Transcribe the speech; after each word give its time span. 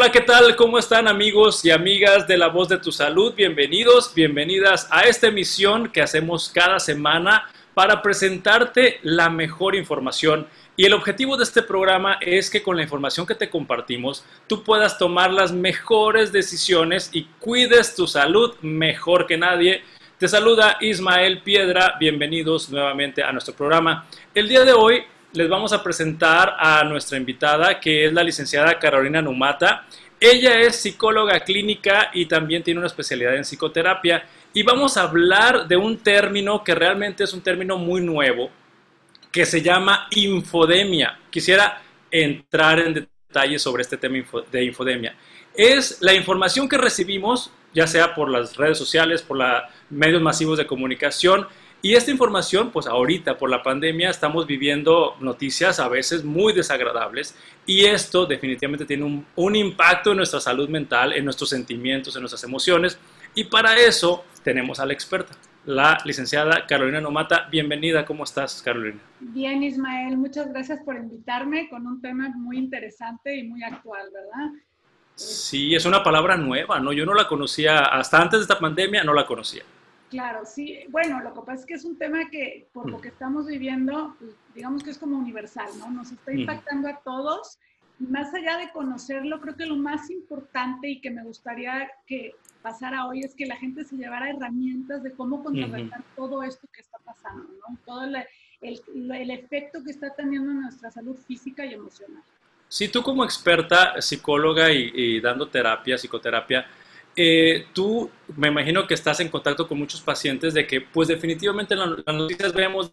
Hola, 0.00 0.12
¿qué 0.12 0.20
tal? 0.20 0.54
¿Cómo 0.54 0.78
están 0.78 1.08
amigos 1.08 1.64
y 1.64 1.72
amigas 1.72 2.28
de 2.28 2.38
La 2.38 2.46
Voz 2.46 2.68
de 2.68 2.78
tu 2.78 2.92
Salud? 2.92 3.34
Bienvenidos, 3.34 4.14
bienvenidas 4.14 4.86
a 4.92 5.00
esta 5.00 5.26
emisión 5.26 5.90
que 5.90 6.00
hacemos 6.00 6.52
cada 6.54 6.78
semana 6.78 7.50
para 7.74 8.00
presentarte 8.00 9.00
la 9.02 9.28
mejor 9.28 9.74
información. 9.74 10.46
Y 10.76 10.84
el 10.84 10.92
objetivo 10.92 11.36
de 11.36 11.42
este 11.42 11.62
programa 11.62 12.16
es 12.20 12.48
que 12.48 12.62
con 12.62 12.76
la 12.76 12.84
información 12.84 13.26
que 13.26 13.34
te 13.34 13.50
compartimos, 13.50 14.24
tú 14.46 14.62
puedas 14.62 14.98
tomar 14.98 15.32
las 15.32 15.50
mejores 15.50 16.30
decisiones 16.30 17.10
y 17.12 17.24
cuides 17.40 17.96
tu 17.96 18.06
salud 18.06 18.54
mejor 18.62 19.26
que 19.26 19.36
nadie. 19.36 19.82
Te 20.16 20.28
saluda 20.28 20.76
Ismael 20.80 21.42
Piedra, 21.42 21.96
bienvenidos 21.98 22.70
nuevamente 22.70 23.24
a 23.24 23.32
nuestro 23.32 23.52
programa. 23.52 24.06
El 24.32 24.48
día 24.48 24.64
de 24.64 24.74
hoy 24.74 25.02
les 25.32 25.48
vamos 25.48 25.72
a 25.72 25.82
presentar 25.82 26.56
a 26.58 26.82
nuestra 26.84 27.18
invitada, 27.18 27.78
que 27.80 28.06
es 28.06 28.12
la 28.12 28.22
licenciada 28.22 28.78
Carolina 28.78 29.20
Numata. 29.20 29.86
Ella 30.20 30.60
es 30.60 30.76
psicóloga 30.76 31.40
clínica 31.40 32.10
y 32.12 32.26
también 32.26 32.62
tiene 32.62 32.78
una 32.78 32.86
especialidad 32.86 33.36
en 33.36 33.44
psicoterapia. 33.44 34.24
Y 34.52 34.62
vamos 34.62 34.96
a 34.96 35.02
hablar 35.02 35.68
de 35.68 35.76
un 35.76 35.98
término 35.98 36.64
que 36.64 36.74
realmente 36.74 37.24
es 37.24 37.32
un 37.32 37.42
término 37.42 37.76
muy 37.76 38.00
nuevo, 38.00 38.50
que 39.30 39.44
se 39.44 39.62
llama 39.62 40.08
infodemia. 40.10 41.18
Quisiera 41.30 41.82
entrar 42.10 42.80
en 42.80 42.94
detalle 42.94 43.58
sobre 43.58 43.82
este 43.82 43.98
tema 43.98 44.16
de 44.50 44.64
infodemia. 44.64 45.14
Es 45.54 45.98
la 46.00 46.14
información 46.14 46.68
que 46.68 46.78
recibimos, 46.78 47.52
ya 47.74 47.86
sea 47.86 48.14
por 48.14 48.30
las 48.30 48.56
redes 48.56 48.78
sociales, 48.78 49.22
por 49.22 49.36
los 49.36 49.62
medios 49.90 50.22
masivos 50.22 50.56
de 50.56 50.66
comunicación, 50.66 51.46
y 51.80 51.94
esta 51.94 52.10
información, 52.10 52.70
pues 52.70 52.86
ahorita 52.86 53.38
por 53.38 53.50
la 53.50 53.62
pandemia 53.62 54.10
estamos 54.10 54.46
viviendo 54.46 55.14
noticias 55.20 55.78
a 55.78 55.88
veces 55.88 56.24
muy 56.24 56.52
desagradables 56.52 57.36
y 57.66 57.84
esto 57.84 58.26
definitivamente 58.26 58.84
tiene 58.84 59.04
un, 59.04 59.24
un, 59.36 59.54
impacto 59.54 60.10
en 60.10 60.16
nuestra 60.16 60.40
salud 60.40 60.68
mental, 60.68 61.12
en 61.12 61.24
nuestros 61.24 61.50
sentimientos, 61.50 62.16
en 62.16 62.22
nuestras 62.22 62.42
emociones 62.42 62.98
y 63.34 63.44
para 63.44 63.76
eso 63.76 64.24
tenemos 64.42 64.80
a 64.80 64.86
la 64.86 64.92
experta, 64.92 65.34
la 65.66 65.98
licenciada 66.04 66.66
Carolina 66.66 67.00
Nomata. 67.00 67.46
Bienvenida, 67.50 68.04
¿cómo 68.04 68.24
estás 68.24 68.60
Carolina? 68.62 68.98
Bien 69.20 69.62
Ismael, 69.62 70.16
muchas 70.16 70.48
gracias 70.48 70.80
por 70.84 70.96
invitarme 70.96 71.68
con 71.68 71.86
un 71.86 72.00
tema 72.00 72.28
muy 72.34 72.58
interesante 72.58 73.36
y 73.36 73.44
muy 73.44 73.62
actual, 73.62 74.08
¿verdad? 74.12 74.50
Sí, 75.14 75.74
es 75.74 75.84
una 75.84 76.02
palabra 76.02 76.36
nueva, 76.36 76.80
¿no? 76.80 76.92
Yo 76.92 77.04
no 77.04 77.14
la 77.14 77.28
conocía, 77.28 77.80
hasta 77.80 78.20
antes 78.20 78.40
de 78.40 78.42
esta 78.42 78.58
pandemia 78.58 79.04
no 79.04 79.12
la 79.12 79.26
conocía. 79.26 79.62
Claro, 80.10 80.46
sí. 80.46 80.80
Bueno, 80.88 81.20
lo 81.20 81.34
que 81.34 81.40
pasa 81.40 81.60
es 81.60 81.66
que 81.66 81.74
es 81.74 81.84
un 81.84 81.98
tema 81.98 82.30
que 82.30 82.68
por 82.72 82.90
lo 82.90 83.00
que 83.00 83.08
estamos 83.08 83.46
viviendo, 83.46 84.16
pues, 84.18 84.34
digamos 84.54 84.82
que 84.82 84.90
es 84.90 84.98
como 84.98 85.18
universal, 85.18 85.68
¿no? 85.78 85.90
Nos 85.90 86.12
está 86.12 86.32
impactando 86.32 86.88
a 86.88 87.00
todos. 87.04 87.58
Y 88.00 88.06
más 88.06 88.32
allá 88.32 88.56
de 88.58 88.70
conocerlo, 88.70 89.40
creo 89.40 89.56
que 89.56 89.66
lo 89.66 89.76
más 89.76 90.08
importante 90.08 90.88
y 90.88 91.00
que 91.00 91.10
me 91.10 91.24
gustaría 91.24 91.90
que 92.06 92.34
pasara 92.62 93.06
hoy 93.06 93.20
es 93.20 93.34
que 93.34 93.44
la 93.44 93.56
gente 93.56 93.84
se 93.84 93.96
llevara 93.96 94.30
herramientas 94.30 95.02
de 95.02 95.12
cómo 95.12 95.42
contrarrestar 95.42 96.02
todo 96.16 96.42
esto 96.42 96.66
que 96.72 96.80
está 96.80 96.98
pasando, 97.04 97.44
¿no? 97.44 97.78
Todo 97.84 98.04
el, 98.04 98.24
el, 98.62 99.30
efecto 99.30 99.82
que 99.84 99.90
está 99.90 100.14
teniendo 100.14 100.52
en 100.52 100.62
nuestra 100.62 100.90
salud 100.90 101.16
física 101.26 101.66
y 101.66 101.74
emocional. 101.74 102.22
Sí, 102.68 102.88
tú 102.88 103.02
como 103.02 103.24
experta 103.24 104.00
psicóloga 104.00 104.70
y, 104.70 104.90
y 104.94 105.20
dando 105.20 105.48
terapia, 105.48 105.96
psicoterapia, 105.96 106.66
eh, 107.20 107.66
tú 107.72 108.08
me 108.36 108.46
imagino 108.46 108.86
que 108.86 108.94
estás 108.94 109.18
en 109.18 109.28
contacto 109.28 109.66
con 109.66 109.76
muchos 109.76 110.00
pacientes 110.00 110.54
de 110.54 110.68
que, 110.68 110.80
pues 110.80 111.08
definitivamente 111.08 111.74
en 111.74 111.80
las 111.80 112.14
noticias 112.14 112.52
vemos 112.52 112.92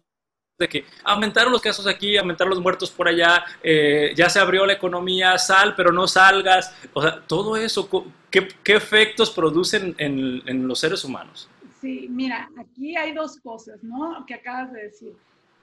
de 0.58 0.68
que 0.68 0.84
aumentaron 1.04 1.52
los 1.52 1.60
casos 1.60 1.86
aquí, 1.86 2.16
aumentaron 2.16 2.50
los 2.50 2.60
muertos 2.60 2.90
por 2.90 3.06
allá, 3.06 3.44
eh, 3.62 4.12
ya 4.16 4.28
se 4.28 4.40
abrió 4.40 4.66
la 4.66 4.72
economía, 4.72 5.38
sal, 5.38 5.74
pero 5.76 5.92
no 5.92 6.08
salgas. 6.08 6.74
O 6.92 7.02
sea, 7.02 7.20
todo 7.24 7.56
eso, 7.56 7.88
¿qué, 8.28 8.48
qué 8.64 8.74
efectos 8.74 9.30
producen 9.30 9.94
en, 9.98 10.42
en, 10.44 10.66
los 10.66 10.80
seres 10.80 11.04
humanos? 11.04 11.48
Sí, 11.80 12.08
mira, 12.10 12.50
aquí 12.58 12.96
hay 12.96 13.12
dos 13.12 13.38
cosas, 13.38 13.80
¿no? 13.84 14.24
Que 14.26 14.34
acabas 14.34 14.72
de 14.72 14.82
decir. 14.82 15.12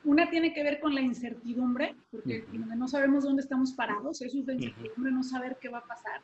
Una 0.06 0.30
tiene 0.30 0.54
que 0.54 0.64
ver 0.64 0.80
con 0.80 0.96
la 0.96 1.02
incertidumbre, 1.02 1.96
porque 2.12 2.46
no 2.54 2.88
sabemos 2.88 3.26
dónde 3.26 3.42
estamos 3.42 3.74
parados, 3.74 4.22
eso 4.22 4.40
es 4.40 4.46
la 4.46 4.54
incertidumbre, 4.54 5.12
no 5.12 5.24
saber 5.24 5.58
qué 5.60 5.68
va 5.68 5.80
a 5.80 5.86
pasar. 5.86 6.22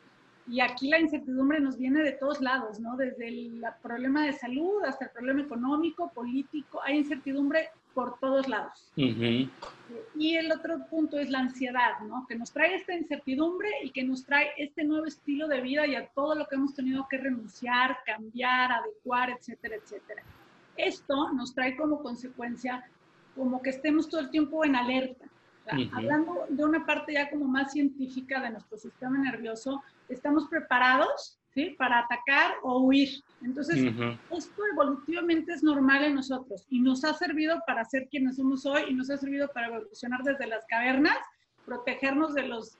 Y 0.50 0.60
aquí 0.60 0.88
la 0.88 0.98
incertidumbre 0.98 1.60
nos 1.60 1.78
viene 1.78 2.02
de 2.02 2.10
todos 2.10 2.40
lados, 2.40 2.80
¿no? 2.80 2.96
Desde 2.96 3.28
el 3.28 3.62
problema 3.80 4.26
de 4.26 4.32
salud 4.32 4.82
hasta 4.84 5.04
el 5.04 5.12
problema 5.12 5.42
económico, 5.42 6.10
político, 6.12 6.80
hay 6.82 6.98
incertidumbre 6.98 7.68
por 7.94 8.18
todos 8.18 8.48
lados. 8.48 8.90
Y 8.96 10.34
el 10.36 10.50
otro 10.50 10.84
punto 10.90 11.20
es 11.20 11.30
la 11.30 11.38
ansiedad, 11.38 12.00
¿no? 12.04 12.26
Que 12.28 12.34
nos 12.34 12.50
trae 12.50 12.74
esta 12.74 12.94
incertidumbre 12.94 13.68
y 13.84 13.90
que 13.90 14.02
nos 14.02 14.24
trae 14.24 14.50
este 14.58 14.82
nuevo 14.82 15.06
estilo 15.06 15.46
de 15.46 15.60
vida 15.60 15.86
y 15.86 15.94
a 15.94 16.08
todo 16.08 16.34
lo 16.34 16.46
que 16.46 16.56
hemos 16.56 16.74
tenido 16.74 17.06
que 17.08 17.18
renunciar, 17.18 17.98
cambiar, 18.04 18.72
adecuar, 18.72 19.30
etcétera, 19.30 19.76
etcétera. 19.76 20.22
Esto 20.76 21.32
nos 21.32 21.54
trae 21.54 21.76
como 21.76 22.02
consecuencia 22.02 22.84
como 23.36 23.62
que 23.62 23.70
estemos 23.70 24.08
todo 24.08 24.20
el 24.20 24.30
tiempo 24.30 24.64
en 24.64 24.74
alerta. 24.74 25.26
Hablando 25.92 26.46
de 26.48 26.64
una 26.64 26.84
parte 26.84 27.12
ya 27.12 27.30
como 27.30 27.46
más 27.46 27.72
científica 27.72 28.40
de 28.40 28.50
nuestro 28.50 28.76
sistema 28.76 29.18
nervioso, 29.18 29.82
estamos 30.08 30.48
preparados 30.48 31.38
¿sí? 31.54 31.76
para 31.78 32.00
atacar 32.00 32.54
o 32.62 32.80
huir. 32.80 33.22
Entonces, 33.42 33.92
esto 34.30 34.62
evolutivamente 34.72 35.52
es 35.52 35.62
normal 35.62 36.04
en 36.04 36.14
nosotros 36.16 36.66
y 36.68 36.80
nos 36.80 37.04
ha 37.04 37.14
servido 37.14 37.60
para 37.66 37.84
ser 37.84 38.08
quienes 38.08 38.36
somos 38.36 38.66
hoy 38.66 38.82
y 38.88 38.94
nos 38.94 39.10
ha 39.10 39.16
servido 39.16 39.48
para 39.48 39.68
evolucionar 39.68 40.22
desde 40.22 40.46
las 40.46 40.64
cavernas, 40.66 41.16
protegernos 41.64 42.34
de 42.34 42.48
los 42.48 42.76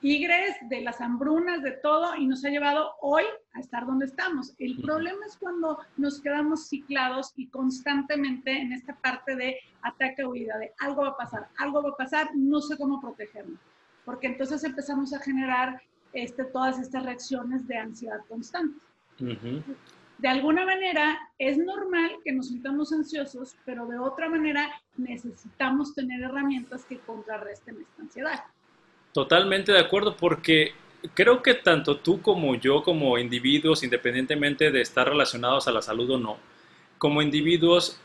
tigres, 0.00 0.56
de 0.68 0.80
las 0.80 1.00
hambrunas, 1.00 1.62
de 1.62 1.72
todo, 1.72 2.16
y 2.16 2.26
nos 2.26 2.44
ha 2.44 2.50
llevado 2.50 2.92
hoy 3.00 3.22
a 3.54 3.60
estar 3.60 3.86
donde 3.86 4.06
estamos. 4.06 4.52
El 4.58 4.80
problema 4.82 5.24
es 5.26 5.36
cuando 5.36 5.78
nos 5.96 6.20
quedamos 6.20 6.68
ciclados 6.68 7.32
y 7.36 7.46
constantemente 7.48 8.50
en 8.50 8.72
esta 8.72 8.94
parte 8.96 9.36
de 9.36 9.56
ataque-huida, 9.82 10.58
de 10.58 10.72
algo 10.80 11.02
va 11.02 11.10
a 11.10 11.16
pasar, 11.16 11.48
algo 11.58 11.82
va 11.82 11.90
a 11.90 11.96
pasar, 11.96 12.30
no 12.34 12.60
sé 12.60 12.76
cómo 12.76 13.00
protegerme. 13.00 13.56
Porque 14.04 14.26
entonces 14.26 14.64
empezamos 14.64 15.12
a 15.14 15.20
generar 15.20 15.80
este, 16.12 16.44
todas 16.44 16.80
estas 16.80 17.04
reacciones 17.04 17.66
de 17.68 17.76
ansiedad 17.76 18.20
constante. 18.28 18.78
De 20.18 20.28
alguna 20.28 20.64
manera 20.64 21.18
es 21.38 21.58
normal 21.58 22.10
que 22.24 22.32
nos 22.32 22.48
sintamos 22.48 22.92
ansiosos, 22.92 23.56
pero 23.64 23.86
de 23.86 23.98
otra 23.98 24.28
manera 24.28 24.68
necesitamos 24.96 25.94
tener 25.94 26.22
herramientas 26.22 26.84
que 26.84 26.98
contrarresten 26.98 27.80
esta 27.80 28.02
ansiedad. 28.02 28.44
Totalmente 29.12 29.72
de 29.72 29.80
acuerdo, 29.80 30.16
porque 30.16 30.72
creo 31.14 31.42
que 31.42 31.54
tanto 31.54 31.98
tú 31.98 32.22
como 32.22 32.54
yo, 32.54 32.82
como 32.82 33.18
individuos, 33.18 33.82
independientemente 33.82 34.70
de 34.70 34.80
estar 34.80 35.08
relacionados 35.08 35.68
a 35.68 35.72
la 35.72 35.82
salud 35.82 36.10
o 36.10 36.18
no, 36.18 36.38
como 36.98 37.20
individuos, 37.20 37.98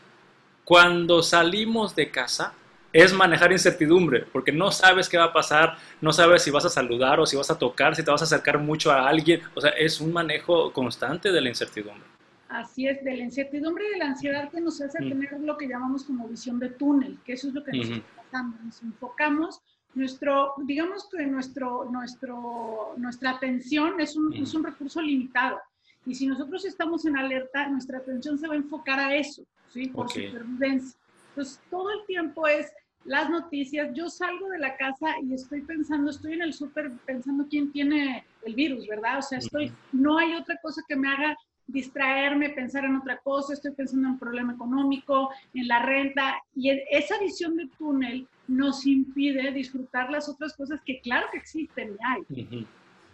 cuando 0.64 1.22
salimos 1.22 1.94
de 1.94 2.10
casa, 2.10 2.52
es 2.92 3.12
manejar 3.12 3.52
incertidumbre, 3.52 4.24
porque 4.32 4.52
no 4.52 4.70
sabes 4.70 5.08
qué 5.08 5.18
va 5.18 5.24
a 5.24 5.32
pasar, 5.32 5.76
no 6.00 6.12
sabes 6.12 6.42
si 6.42 6.50
vas 6.50 6.64
a 6.64 6.70
saludar 6.70 7.20
o 7.20 7.26
si 7.26 7.36
vas 7.36 7.50
a 7.50 7.58
tocar, 7.58 7.94
si 7.94 8.02
te 8.02 8.10
vas 8.10 8.22
a 8.22 8.24
acercar 8.24 8.58
mucho 8.58 8.90
a 8.90 9.08
alguien, 9.08 9.42
o 9.54 9.60
sea, 9.60 9.70
es 9.70 10.00
un 10.00 10.12
manejo 10.12 10.72
constante 10.72 11.30
de 11.30 11.40
la 11.40 11.48
incertidumbre. 11.48 12.04
Así 12.48 12.88
es, 12.88 13.04
de 13.04 13.14
la 13.14 13.24
incertidumbre 13.24 13.84
y 13.86 13.92
de 13.92 13.98
la 13.98 14.06
ansiedad 14.06 14.50
que 14.50 14.60
nos 14.60 14.80
hace 14.80 15.02
mm. 15.02 15.08
tener 15.08 15.40
lo 15.40 15.58
que 15.58 15.68
llamamos 15.68 16.04
como 16.04 16.26
visión 16.28 16.58
de 16.58 16.70
túnel, 16.70 17.18
que 17.24 17.34
eso 17.34 17.48
es 17.48 17.54
lo 17.54 17.62
que 17.62 17.72
nos 17.72 17.90
enfocamos, 17.90 18.60
nos 18.62 18.82
enfocamos, 18.82 19.60
nuestro, 19.98 20.54
digamos 20.58 21.08
que 21.10 21.26
nuestro, 21.26 21.84
nuestro, 21.90 22.94
nuestra 22.96 23.30
atención 23.30 24.00
es 24.00 24.16
un, 24.16 24.32
es 24.32 24.54
un 24.54 24.64
recurso 24.64 25.02
limitado, 25.02 25.58
y 26.06 26.14
si 26.14 26.26
nosotros 26.26 26.64
estamos 26.64 27.04
en 27.04 27.18
alerta, 27.18 27.68
nuestra 27.68 27.98
atención 27.98 28.38
se 28.38 28.48
va 28.48 28.54
a 28.54 28.56
enfocar 28.56 28.98
a 28.98 29.14
eso, 29.14 29.42
¿sí? 29.68 29.88
Por 29.88 30.08
supervivencia. 30.08 30.98
Entonces, 31.30 31.60
todo 31.70 31.90
el 31.90 32.06
tiempo 32.06 32.46
es 32.46 32.72
las 33.04 33.28
noticias. 33.28 33.92
Yo 33.94 34.08
salgo 34.08 34.48
de 34.48 34.58
la 34.58 34.76
casa 34.76 35.06
y 35.22 35.34
estoy 35.34 35.60
pensando, 35.62 36.10
estoy 36.10 36.34
en 36.34 36.42
el 36.42 36.54
súper 36.54 36.92
pensando 37.04 37.46
quién 37.48 37.70
tiene 37.72 38.24
el 38.44 38.54
virus, 38.54 38.86
¿verdad? 38.86 39.18
O 39.18 39.22
sea, 39.22 39.38
estoy, 39.38 39.72
no 39.92 40.18
hay 40.18 40.34
otra 40.34 40.56
cosa 40.62 40.82
que 40.88 40.96
me 40.96 41.08
haga 41.08 41.36
distraerme, 41.66 42.48
pensar 42.50 42.86
en 42.86 42.96
otra 42.96 43.18
cosa, 43.18 43.52
estoy 43.52 43.72
pensando 43.72 44.06
en 44.06 44.14
un 44.14 44.18
problema 44.18 44.54
económico, 44.54 45.30
en 45.52 45.68
la 45.68 45.80
renta, 45.80 46.42
y 46.54 46.70
esa 46.90 47.18
visión 47.18 47.56
de 47.56 47.68
túnel 47.78 48.26
nos 48.48 48.86
impide 48.86 49.52
disfrutar 49.52 50.10
las 50.10 50.28
otras 50.28 50.56
cosas 50.56 50.80
que 50.84 51.00
claro 51.00 51.28
que 51.30 51.38
existen 51.38 51.92
y 51.92 52.44
hay. 52.44 52.66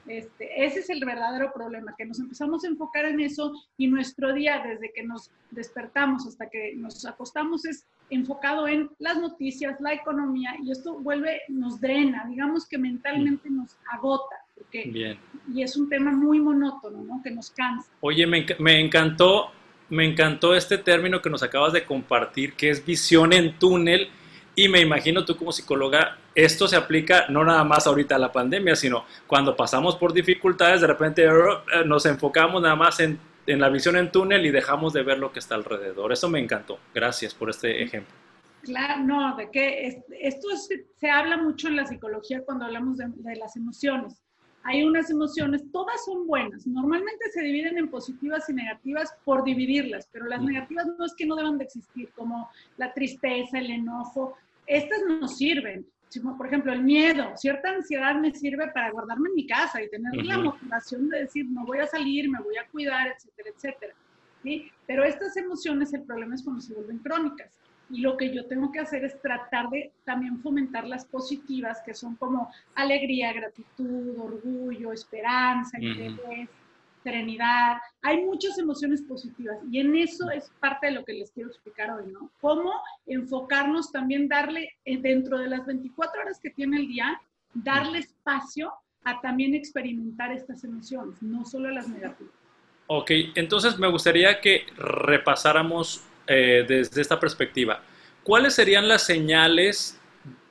Este, 0.07 0.65
ese 0.65 0.81
es 0.81 0.91
el 0.91 1.03
verdadero 1.05 1.51
problema, 1.53 1.95
que 1.97 2.05
nos 2.05 2.21
empezamos 2.21 2.65
a 2.65 2.69
enfocar 2.69 3.07
en 3.07 3.21
eso 3.21 3.53
y 3.79 3.87
nuestro 3.87 4.35
día, 4.35 4.63
desde 4.65 4.93
que 4.93 5.03
nos 5.03 5.31
despertamos 5.51 6.27
hasta 6.27 6.49
que 6.51 6.75
nos 6.77 7.07
acostamos, 7.07 7.65
es 7.65 7.87
enfocado 8.11 8.69
en 8.69 8.91
las 8.99 9.19
noticias, 9.19 9.81
la 9.81 9.95
economía, 9.95 10.57
y 10.63 10.71
esto 10.71 10.99
vuelve, 10.99 11.41
nos 11.49 11.81
drena, 11.81 12.27
digamos 12.29 12.69
que 12.69 12.77
mentalmente 12.77 13.49
nos 13.49 13.77
agota. 13.91 14.37
Porque, 14.55 15.17
Y 15.53 15.63
es 15.63 15.77
un 15.77 15.89
tema 15.89 16.13
muy 16.13 16.39
monótono, 16.39 17.03
¿no? 17.03 17.23
Que 17.23 17.31
nos 17.31 17.51
cansa. 17.51 17.91
Oye, 18.01 18.27
me, 18.27 18.47
me 18.59 18.79
encantó, 18.81 19.51
me 19.89 20.05
encantó 20.05 20.55
este 20.55 20.79
término 20.79 21.23
que 21.23 21.31
nos 21.31 21.43
acabas 21.43 21.73
de 21.73 21.85
compartir, 21.85 22.53
que 22.53 22.69
es 22.69 22.85
visión 22.85 23.33
en 23.33 23.59
túnel, 23.59 24.11
y 24.55 24.69
me 24.69 24.81
imagino 24.81 25.25
tú 25.25 25.37
como 25.37 25.53
psicóloga 25.53 26.19
esto 26.35 26.67
se 26.67 26.77
aplica 26.77 27.27
no 27.29 27.45
nada 27.45 27.65
más 27.65 27.87
ahorita 27.87 28.17
a 28.17 28.19
la 28.19 28.33
pandemia, 28.33 28.75
sino 28.75 29.05
cuando 29.27 29.57
pasamos 29.57 29.97
por 29.97 30.13
dificultades, 30.13 30.81
de 30.81 30.87
repente 30.87 31.25
eh, 31.25 31.31
nos 31.87 32.07
enfocamos 32.07 32.61
nada 32.61 32.75
más 32.75 32.99
en, 33.01 33.19
en 33.47 33.61
la 33.61 33.69
visión 33.69 33.97
en 33.97 34.11
túnel 34.11 34.45
y 34.45 34.51
dejamos 34.51 34.93
de 34.93 35.03
ver 35.03 35.19
lo 35.19 35.33
que 35.33 35.39
está 35.39 35.55
alrededor. 35.55 36.13
Eso 36.13 36.29
me 36.29 36.41
encantó. 36.41 36.79
Gracias 36.93 37.35
por 37.35 37.51
este 37.51 37.83
ejemplo. 37.83 38.15
Claro, 38.63 39.03
no, 39.03 39.37
de 39.37 39.51
que 39.51 40.03
esto 40.21 40.49
se 40.97 41.11
habla 41.11 41.37
mucho 41.37 41.69
en 41.69 41.77
la 41.77 41.87
psicología 41.87 42.43
cuando 42.45 42.65
hablamos 42.65 42.97
de, 42.97 43.07
de, 43.09 43.37
las 43.37 43.57
emociones. 43.57 44.23
Hay 44.67 44.83
unas 44.83 45.11
emociones, 45.11 45.63
todas 45.71 46.05
son 46.07 46.27
buenas. 46.27 46.67
Normalmente 46.67 47.31
se 47.31 47.43
dividen 47.43 47.77
en 47.77 47.91
positivas 47.91 48.49
y 48.49 48.55
negativas 48.55 49.15
por 49.25 49.45
dividirlas, 49.45 50.09
pero 50.11 50.27
las 50.27 50.41
negativas 50.43 50.87
no 50.99 51.05
es 51.05 51.15
que 51.15 51.27
no 51.27 51.37
deban 51.37 51.59
de 51.59 51.65
existir, 51.65 52.11
como 52.17 52.49
la 52.79 52.93
tristeza, 52.95 53.59
el 53.59 53.71
enojo. 53.71 54.37
Estas 54.67 55.01
nos 55.21 55.37
sirven. 55.37 55.87
Por 56.39 56.47
ejemplo, 56.47 56.73
el 56.73 56.83
miedo, 56.83 57.33
cierta 57.37 57.71
ansiedad 57.71 58.15
me 58.15 58.33
sirve 58.33 58.69
para 58.69 58.91
guardarme 58.91 59.29
en 59.31 59.35
mi 59.35 59.47
casa 59.47 59.83
y 59.83 59.91
tener 59.91 60.15
la 60.25 60.39
motivación 60.39 61.09
de 61.09 61.21
decir, 61.21 61.45
no 61.51 61.67
voy 61.67 61.79
a 61.79 61.87
salir, 61.87 62.31
me 62.31 62.41
voy 62.41 62.57
a 62.57 62.67
cuidar, 62.69 63.09
etcétera, 63.09 63.51
etcétera. 63.55 63.95
¿sí? 64.43 64.71
Pero 64.87 65.05
estas 65.05 65.37
emociones, 65.37 65.93
el 65.93 66.05
problema 66.05 66.37
es 66.37 66.43
cuando 66.43 66.63
se 66.63 66.73
vuelven 66.73 66.99
crónicas. 66.99 67.59
Y 67.91 68.01
lo 68.01 68.17
que 68.17 68.35
yo 68.35 68.47
tengo 68.47 68.73
que 68.73 68.81
hacer 68.81 69.05
es 69.05 69.21
tratar 69.21 69.69
de 69.71 69.93
también 70.05 70.41
fomentar 70.41 70.87
las 70.87 71.05
positivas, 71.05 71.83
que 71.85 71.95
son 71.95 72.17
como 72.17 72.51
alegría, 72.75 73.33
gratitud, 73.33 74.19
orgullo, 74.19 74.93
esperanza, 74.93 75.79
interés, 75.79 76.49
serenidad. 77.03 77.77
Hay 78.03 78.25
muchas 78.25 78.59
emociones 78.59 79.03
positivas 79.03 79.59
y 79.71 79.79
en 79.79 79.95
eso 79.95 80.31
es 80.31 80.51
parte 80.59 80.87
de 80.87 80.93
lo 80.93 81.05
que 81.05 81.13
les 81.13 81.31
quiero 81.31 81.51
explicar 81.51 81.91
hoy, 81.91 82.11
¿no? 82.11 82.31
Cómo 82.41 82.73
enfocarnos 83.07 83.93
también, 83.93 84.29
darle 84.29 84.71
eh, 84.85 84.99
dentro 84.99 85.39
de 85.39 85.49
las 85.49 85.67
24 85.67 86.23
horas 86.23 86.41
que 86.43 86.51
tiene 86.51 86.79
el 86.79 86.89
día, 86.89 87.21
darle 87.53 87.99
espacio 87.99 88.73
a 89.05 89.21
también 89.21 89.55
experimentar 89.55 90.33
estas 90.33 90.65
emociones, 90.65 91.23
no 91.23 91.45
solo 91.45 91.71
las 91.71 91.89
negativas. 91.89 92.33
Ok, 92.87 93.11
entonces 93.35 93.79
me 93.79 93.89
gustaría 93.89 94.41
que 94.41 94.67
repasáramos 94.77 96.03
eh, 96.27 96.65
desde 96.67 97.01
esta 97.01 97.19
perspectiva, 97.19 97.83
¿cuáles 98.23 98.55
serían 98.55 98.89
las 98.89 99.05
señales 99.05 99.99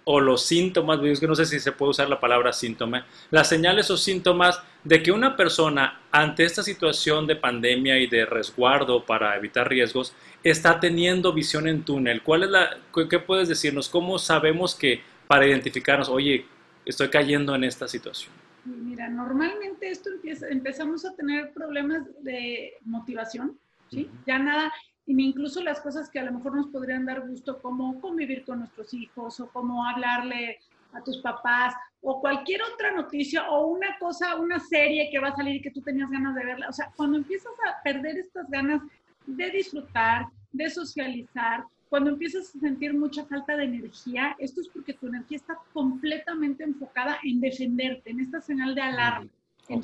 o 0.06 0.20
los 0.20 0.46
síntomas, 0.46 1.00
es 1.04 1.20
que 1.20 1.28
no 1.28 1.36
sé 1.36 1.46
si 1.46 1.60
se 1.60 1.72
puede 1.72 1.92
usar 1.92 2.10
la 2.10 2.20
palabra 2.20 2.52
síntoma, 2.52 3.06
las 3.32 3.48
señales 3.48 3.90
o 3.90 3.98
síntomas 3.98 4.62
de 4.84 5.02
que 5.02 5.12
una 5.12 5.38
persona 5.38 6.02
ante 6.12 6.44
esta 6.44 6.62
situación 6.62 7.26
de 7.26 7.38
pandemia 7.38 7.98
y 8.00 8.08
de 8.08 8.26
resguardo 8.26 9.06
para 9.06 9.36
evitar 9.38 9.70
riesgos 9.70 10.14
está 10.44 10.80
teniendo 10.80 11.32
visión 11.32 11.68
en 11.68 11.84
túnel? 11.84 12.22
¿Cuál 12.22 12.44
es 12.44 12.50
la, 12.50 12.78
¿Qué 13.10 13.20
puedes 13.20 13.48
decirnos? 13.48 13.88
¿Cómo 13.88 14.20
sabemos 14.20 14.76
que 14.76 15.02
para 15.28 15.48
identificarnos, 15.48 16.10
oye, 16.10 16.46
estoy 16.86 17.08
cayendo 17.10 17.56
en 17.56 17.64
esta 17.64 17.88
situación? 17.88 18.34
Mira, 18.66 19.10
normalmente 19.10 19.90
esto 19.90 20.10
empieza, 20.10 20.48
empezamos 20.48 21.06
a 21.06 21.16
tener 21.16 21.52
problemas 21.54 22.04
de 22.22 22.74
motivación, 22.86 23.58
¿sí? 23.90 24.10
Ya 24.26 24.40
nada, 24.40 24.72
incluso 25.06 25.62
las 25.62 25.82
cosas 25.82 26.10
que 26.10 26.20
a 26.20 26.24
lo 26.24 26.32
mejor 26.32 26.56
nos 26.56 26.68
podrían 26.68 27.06
dar 27.06 27.28
gusto, 27.28 27.62
como 27.62 28.00
convivir 28.00 28.46
con 28.46 28.60
nuestros 28.60 28.94
hijos 28.94 29.40
o 29.40 29.48
como 29.50 29.86
hablarle 29.86 30.60
a 30.94 31.02
tus 31.04 31.18
papás 31.20 31.74
o 32.02 32.22
cualquier 32.22 32.62
otra 32.74 32.92
noticia 32.92 33.50
o 33.50 33.68
una 33.68 33.98
cosa, 33.98 34.36
una 34.38 34.60
serie 34.60 35.10
que 35.12 35.20
va 35.20 35.30
a 35.30 35.36
salir 35.36 35.56
y 35.56 35.62
que 35.62 35.72
tú 35.72 35.82
tenías 35.82 36.10
ganas 36.10 36.36
de 36.36 36.46
verla. 36.46 36.70
O 36.70 36.74
sea, 36.74 36.92
cuando 36.96 37.18
empiezas 37.18 37.54
a 37.68 37.82
perder 37.84 38.18
estas 38.18 38.50
ganas 38.50 38.82
de 39.26 39.52
disfrutar, 39.52 40.28
de 40.52 40.70
socializar, 40.70 41.64
cuando 41.90 42.12
empiezas 42.12 42.56
a 42.56 42.60
sentir 42.60 42.94
mucha 42.94 43.26
falta 43.26 43.56
de 43.56 43.66
energía, 43.66 44.36
esto 44.40 44.62
es 44.62 44.68
porque 44.68 44.94
tu 44.94 45.08
energía 45.08 45.38
está 45.38 45.58
completamente 45.74 46.64
enfocada 46.64 47.20
en 47.24 47.40
defenderte, 47.40 48.12
en 48.12 48.20
esta 48.20 48.42
señal 48.42 48.74
de 48.74 48.82
alarma, 48.82 49.30
en, 49.68 49.82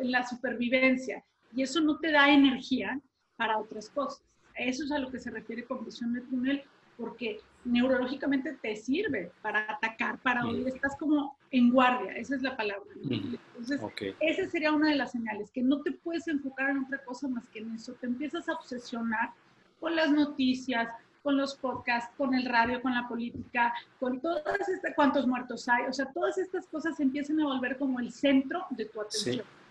en 0.00 0.10
la 0.10 0.26
supervivencia. 0.26 1.22
Y 1.54 1.62
eso 1.62 1.80
no 1.80 1.98
te 1.98 2.10
da 2.10 2.30
energía 2.30 3.00
para 3.42 3.58
otras 3.58 3.90
cosas. 3.90 4.22
Eso 4.54 4.84
es 4.84 4.92
a 4.92 5.00
lo 5.00 5.10
que 5.10 5.18
se 5.18 5.28
refiere 5.30 5.64
con 5.64 5.84
visión 5.84 6.12
de 6.12 6.20
túnel, 6.20 6.62
porque 6.96 7.40
neurológicamente 7.64 8.56
te 8.62 8.76
sirve 8.76 9.32
para 9.42 9.66
atacar, 9.68 10.18
para 10.18 10.46
oír, 10.46 10.68
estás 10.68 10.94
como 10.96 11.36
en 11.50 11.72
guardia, 11.72 12.12
esa 12.12 12.36
es 12.36 12.42
la 12.42 12.56
palabra. 12.56 12.88
Entonces, 13.10 13.80
esa 14.20 14.48
sería 14.48 14.72
una 14.72 14.90
de 14.90 14.96
las 14.96 15.10
señales, 15.10 15.50
que 15.50 15.60
no 15.60 15.80
te 15.80 15.90
puedes 15.90 16.28
enfocar 16.28 16.70
en 16.70 16.84
otra 16.84 17.02
cosa 17.04 17.26
más 17.26 17.48
que 17.48 17.58
en 17.58 17.74
eso, 17.74 17.94
te 17.94 18.06
empiezas 18.06 18.48
a 18.48 18.52
obsesionar 18.52 19.30
con 19.80 19.96
las 19.96 20.12
noticias, 20.12 20.88
con 21.24 21.36
los 21.36 21.56
podcasts, 21.56 22.14
con 22.16 22.34
el 22.34 22.46
radio, 22.46 22.80
con 22.80 22.94
la 22.94 23.08
política, 23.08 23.74
con 23.98 24.20
todas 24.20 24.68
estas, 24.68 24.94
cuántos 24.94 25.26
muertos 25.26 25.68
hay, 25.68 25.86
o 25.88 25.92
sea, 25.92 26.06
todas 26.12 26.38
estas 26.38 26.68
cosas 26.68 27.00
empiezan 27.00 27.40
a 27.40 27.46
volver 27.46 27.76
como 27.76 27.98
el 27.98 28.12
centro 28.12 28.66
de 28.70 28.84
tu 28.84 29.00
atención. 29.00 29.36
Sí, 29.36 29.61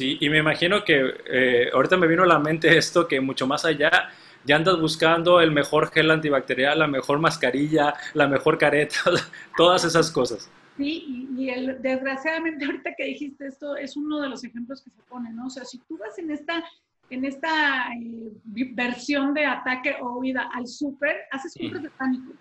y 0.00 0.28
me 0.28 0.38
imagino 0.38 0.82
que 0.84 1.14
eh, 1.26 1.70
ahorita 1.72 1.96
me 1.96 2.08
vino 2.08 2.24
a 2.24 2.26
la 2.26 2.38
mente 2.38 2.68
esto, 2.78 3.06
que 3.06 3.20
mucho 3.20 3.46
más 3.46 3.64
allá, 3.64 4.10
ya 4.44 4.56
andas 4.56 4.80
buscando 4.80 5.40
el 5.40 5.52
mejor 5.52 5.90
gel 5.90 6.10
antibacterial, 6.10 6.78
la 6.78 6.86
mejor 6.86 7.18
mascarilla, 7.18 7.94
la 8.14 8.26
mejor 8.26 8.58
careta, 8.58 8.98
todas 9.56 9.84
esas 9.84 10.10
cosas. 10.10 10.50
Sí, 10.76 11.28
y, 11.36 11.50
el, 11.50 11.82
desgraciadamente 11.82 12.64
ahorita 12.64 12.94
que 12.96 13.04
dijiste 13.04 13.46
esto 13.46 13.76
es 13.76 13.96
uno 13.96 14.20
de 14.20 14.28
los 14.28 14.44
ejemplos 14.44 14.82
que 14.82 14.90
se 14.90 15.02
ponen, 15.08 15.34
¿no? 15.34 15.46
O 15.46 15.50
sea, 15.50 15.64
si 15.64 15.78
tú 15.78 15.98
vas 15.98 16.16
en 16.18 16.30
esta, 16.30 16.64
en 17.10 17.24
esta 17.24 17.92
eh, 17.94 18.32
versión 18.72 19.34
de 19.34 19.44
ataque 19.44 19.96
o 20.00 20.18
huida 20.18 20.48
al 20.54 20.66
súper, 20.66 21.16
haces 21.32 21.54
compras 21.58 21.82
de 21.82 21.90
pánico 21.90 22.32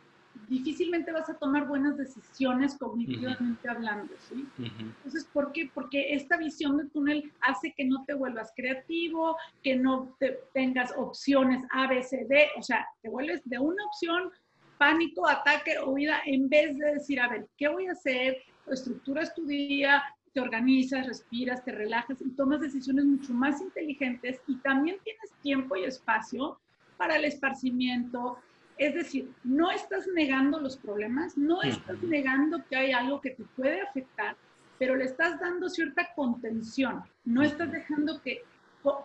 difícilmente 0.48 1.12
vas 1.12 1.30
a 1.30 1.38
tomar 1.38 1.68
buenas 1.68 1.98
decisiones 1.98 2.78
cognitivamente 2.78 3.70
hablando, 3.70 4.14
¿sí? 4.30 4.48
Entonces, 4.58 5.26
¿por 5.26 5.52
qué? 5.52 5.70
Porque 5.74 6.14
esta 6.14 6.38
visión 6.38 6.78
de 6.78 6.86
túnel 6.86 7.32
hace 7.42 7.74
que 7.74 7.86
no 7.86 8.06
te 8.06 8.14
vuelvas 8.14 8.54
creativo, 8.56 9.38
que 9.64 9.76
no 9.76 10.16
te 10.20 10.40
tengas 10.54 10.94
opciones 10.96 11.64
A, 11.72 11.88
B, 11.88 12.02
C, 12.04 12.26
D, 12.30 12.48
o 12.58 12.64
sea, 12.64 12.88
te 13.02 13.10
vuelves 13.10 13.42
de 13.46 13.60
una 13.60 13.86
opción, 13.86 14.32
pánico, 14.78 15.28
ataque, 15.28 15.76
huida, 15.86 16.22
en 16.26 16.50
vez 16.50 16.78
de 16.78 16.94
decir, 16.94 17.20
a 17.20 17.30
ver, 17.30 17.48
¿qué 17.58 17.68
voy 17.68 17.88
a 17.88 17.92
hacer? 17.92 18.38
Estructuras 18.68 19.34
tu 19.34 19.46
día, 19.46 20.04
te 20.34 20.40
organizas, 20.40 21.08
respiras, 21.08 21.66
te 21.66 21.72
relajas 21.72 22.22
y 22.22 22.30
tomas 22.30 22.62
decisiones 22.62 23.06
mucho 23.06 23.34
más 23.34 23.60
inteligentes 23.60 24.40
y 24.48 24.56
también 24.58 24.98
tienes 25.04 25.32
tiempo 25.42 25.76
y 25.76 25.86
espacio 25.86 26.60
para 26.98 27.16
el 27.16 27.26
esparcimiento, 27.26 28.38
es 28.78 28.94
decir, 28.94 29.32
no 29.44 29.72
estás 29.72 30.08
negando 30.14 30.60
los 30.60 30.78
problemas, 30.78 31.38
no 31.38 31.62
estás 31.64 32.02
negando 32.04 32.64
que 32.70 32.76
hay 32.76 32.92
algo 32.92 33.20
que 33.22 33.32
te 33.32 33.44
puede 33.56 33.82
afectar, 33.82 34.36
pero 34.78 34.96
le 34.96 35.06
estás 35.06 35.40
dando 35.40 35.70
cierta 35.70 36.14
contención, 36.16 37.02
no 37.26 37.42
estás 37.42 37.72
dejando 37.72 38.22
que, 38.22 38.44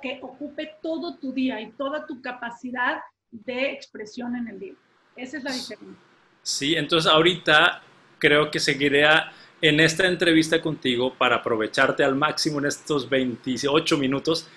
que 0.03 0.19
ocupe 0.23 0.73
todo 0.83 1.17
tu 1.17 1.33
día 1.33 1.61
y 1.61 1.71
toda 1.73 2.07
tu 2.07 2.21
capacidad 2.21 3.01
de 3.31 3.73
expresión 3.73 4.37
en 4.37 4.49
el 4.49 4.61
día. 4.61 4.75
Esa 5.17 5.39
es 5.39 5.45
la 5.45 5.53
diferencia. 5.53 6.03
Sí, 6.43 6.75
entonces 6.75 7.11
ahorita 7.11 7.83
creo 8.19 8.51
que 8.51 8.61
seguiré 8.61 9.05
en 9.61 9.81
esta 9.81 10.07
entrevista 10.07 10.61
contigo 10.61 11.15
para 11.15 11.37
aprovecharte 11.37 12.05
al 12.05 12.15
máximo 12.15 12.59
en 12.59 12.67
estos 12.67 13.09
28 13.09 13.97
minutos. 13.97 14.49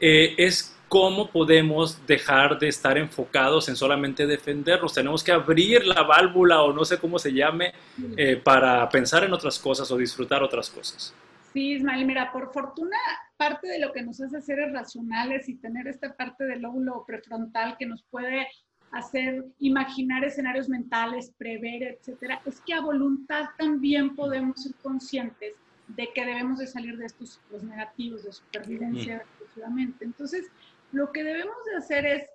Eh, 0.00 0.34
es 0.38 0.73
¿cómo 0.88 1.30
podemos 1.30 2.06
dejar 2.06 2.58
de 2.58 2.68
estar 2.68 2.96
enfocados 2.98 3.68
en 3.68 3.76
solamente 3.76 4.26
defendernos? 4.26 4.94
Tenemos 4.94 5.22
que 5.24 5.32
abrir 5.32 5.86
la 5.86 6.02
válvula 6.02 6.62
o 6.62 6.72
no 6.72 6.84
sé 6.84 6.98
cómo 6.98 7.18
se 7.18 7.32
llame 7.32 7.72
eh, 8.16 8.36
para 8.36 8.88
pensar 8.88 9.24
en 9.24 9.32
otras 9.32 9.58
cosas 9.58 9.90
o 9.90 9.96
disfrutar 9.96 10.42
otras 10.42 10.70
cosas. 10.70 11.14
Sí, 11.52 11.72
Ismael, 11.72 12.04
mira, 12.04 12.32
por 12.32 12.52
fortuna, 12.52 12.96
parte 13.36 13.68
de 13.68 13.78
lo 13.78 13.92
que 13.92 14.02
nos 14.02 14.20
hace 14.20 14.40
seres 14.40 14.72
racionales 14.72 15.48
y 15.48 15.54
tener 15.56 15.86
esta 15.86 16.14
parte 16.14 16.44
del 16.44 16.62
lóbulo 16.62 17.04
prefrontal 17.06 17.76
que 17.78 17.86
nos 17.86 18.02
puede 18.10 18.46
hacer 18.90 19.44
imaginar 19.58 20.24
escenarios 20.24 20.68
mentales, 20.68 21.32
prever, 21.36 21.82
etcétera, 21.82 22.40
es 22.46 22.60
que 22.60 22.74
a 22.74 22.80
voluntad 22.80 23.46
también 23.58 24.14
podemos 24.14 24.62
ser 24.62 24.74
conscientes 24.82 25.54
de 25.88 26.08
que 26.14 26.24
debemos 26.24 26.58
de 26.58 26.66
salir 26.66 26.96
de 26.96 27.06
estos 27.06 27.34
ciclos 27.34 27.62
negativos 27.62 28.24
de 28.24 28.32
supervivencia 28.32 29.16
exclusivamente. 29.16 30.04
Entonces, 30.04 30.46
lo 30.94 31.12
que 31.12 31.24
debemos 31.24 31.56
de 31.66 31.76
hacer 31.76 32.06
es, 32.06 32.28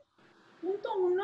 punto 0.62 0.90
uno, 0.98 1.24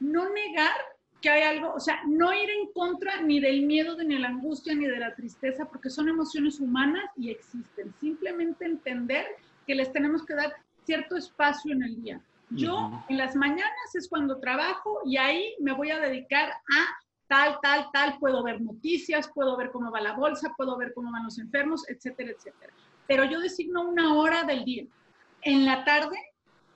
no 0.00 0.28
negar 0.30 0.74
que 1.20 1.30
hay 1.30 1.42
algo, 1.42 1.72
o 1.72 1.80
sea, 1.80 2.02
no 2.06 2.34
ir 2.34 2.50
en 2.50 2.70
contra 2.72 3.22
ni 3.22 3.40
del 3.40 3.62
miedo, 3.62 3.96
ni 3.96 4.14
de 4.14 4.20
la 4.20 4.28
angustia, 4.28 4.74
ni 4.74 4.86
de 4.86 4.98
la 4.98 5.14
tristeza, 5.14 5.64
porque 5.64 5.88
son 5.88 6.08
emociones 6.08 6.60
humanas 6.60 7.04
y 7.16 7.30
existen. 7.30 7.94
Simplemente 7.98 8.66
entender 8.66 9.24
que 9.66 9.74
les 9.74 9.90
tenemos 9.90 10.26
que 10.26 10.34
dar 10.34 10.52
cierto 10.84 11.16
espacio 11.16 11.72
en 11.72 11.82
el 11.82 12.02
día. 12.02 12.20
Yo 12.50 12.90
en 13.08 13.16
las 13.16 13.34
mañanas 13.36 13.94
es 13.94 14.08
cuando 14.08 14.38
trabajo 14.38 15.00
y 15.06 15.16
ahí 15.16 15.54
me 15.60 15.72
voy 15.72 15.90
a 15.90 15.98
dedicar 15.98 16.50
a 16.50 16.98
tal, 17.26 17.58
tal, 17.62 17.88
tal, 17.90 18.18
puedo 18.18 18.42
ver 18.42 18.60
noticias, 18.60 19.30
puedo 19.34 19.56
ver 19.56 19.70
cómo 19.70 19.90
va 19.90 20.00
la 20.02 20.12
bolsa, 20.12 20.52
puedo 20.56 20.76
ver 20.76 20.92
cómo 20.92 21.10
van 21.10 21.24
los 21.24 21.38
enfermos, 21.38 21.88
etcétera, 21.88 22.32
etcétera. 22.32 22.72
Pero 23.06 23.24
yo 23.24 23.40
designo 23.40 23.88
una 23.88 24.14
hora 24.14 24.44
del 24.44 24.64
día. 24.64 24.84
En 25.40 25.64
la 25.64 25.84
tarde 25.84 26.16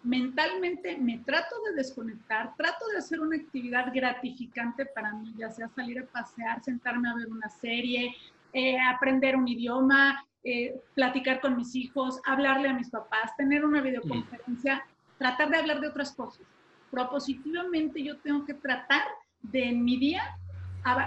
mentalmente 0.03 0.97
me 0.99 1.19
trato 1.19 1.57
de 1.69 1.77
desconectar, 1.77 2.55
trato 2.57 2.87
de 2.93 2.99
hacer 2.99 3.21
una 3.21 3.37
actividad 3.37 3.93
gratificante 3.93 4.87
para 4.87 5.13
mí, 5.15 5.35
ya 5.37 5.51
sea 5.51 5.69
salir 5.69 6.01
a 6.01 6.07
pasear, 6.07 6.63
sentarme 6.63 7.09
a 7.09 7.15
ver 7.15 7.27
una 7.29 7.49
serie, 7.49 8.15
eh, 8.53 8.77
aprender 8.81 9.37
un 9.37 9.49
idioma, 9.49 10.25
eh, 10.45 10.81
platicar 10.95 11.41
con 11.41 11.57
mis 11.57 11.75
hijos, 11.75 12.21
hablarle 12.25 12.69
a 12.69 12.73
mis 12.73 12.91
papás, 12.91 13.37
tener 13.37 13.65
una 13.65 13.81
videoconferencia, 13.81 14.85
tratar 15.19 15.51
de 15.51 15.59
hablar 15.59 15.81
de 15.81 15.89
otras 15.89 16.13
cosas. 16.13 16.47
Propositivamente 16.91 18.03
yo 18.03 18.19
tengo 18.19 18.45
que 18.45 18.55
tratar 18.55 19.03
de 19.43 19.69
en 19.71 19.85
mi 19.85 19.99
día 19.99 20.23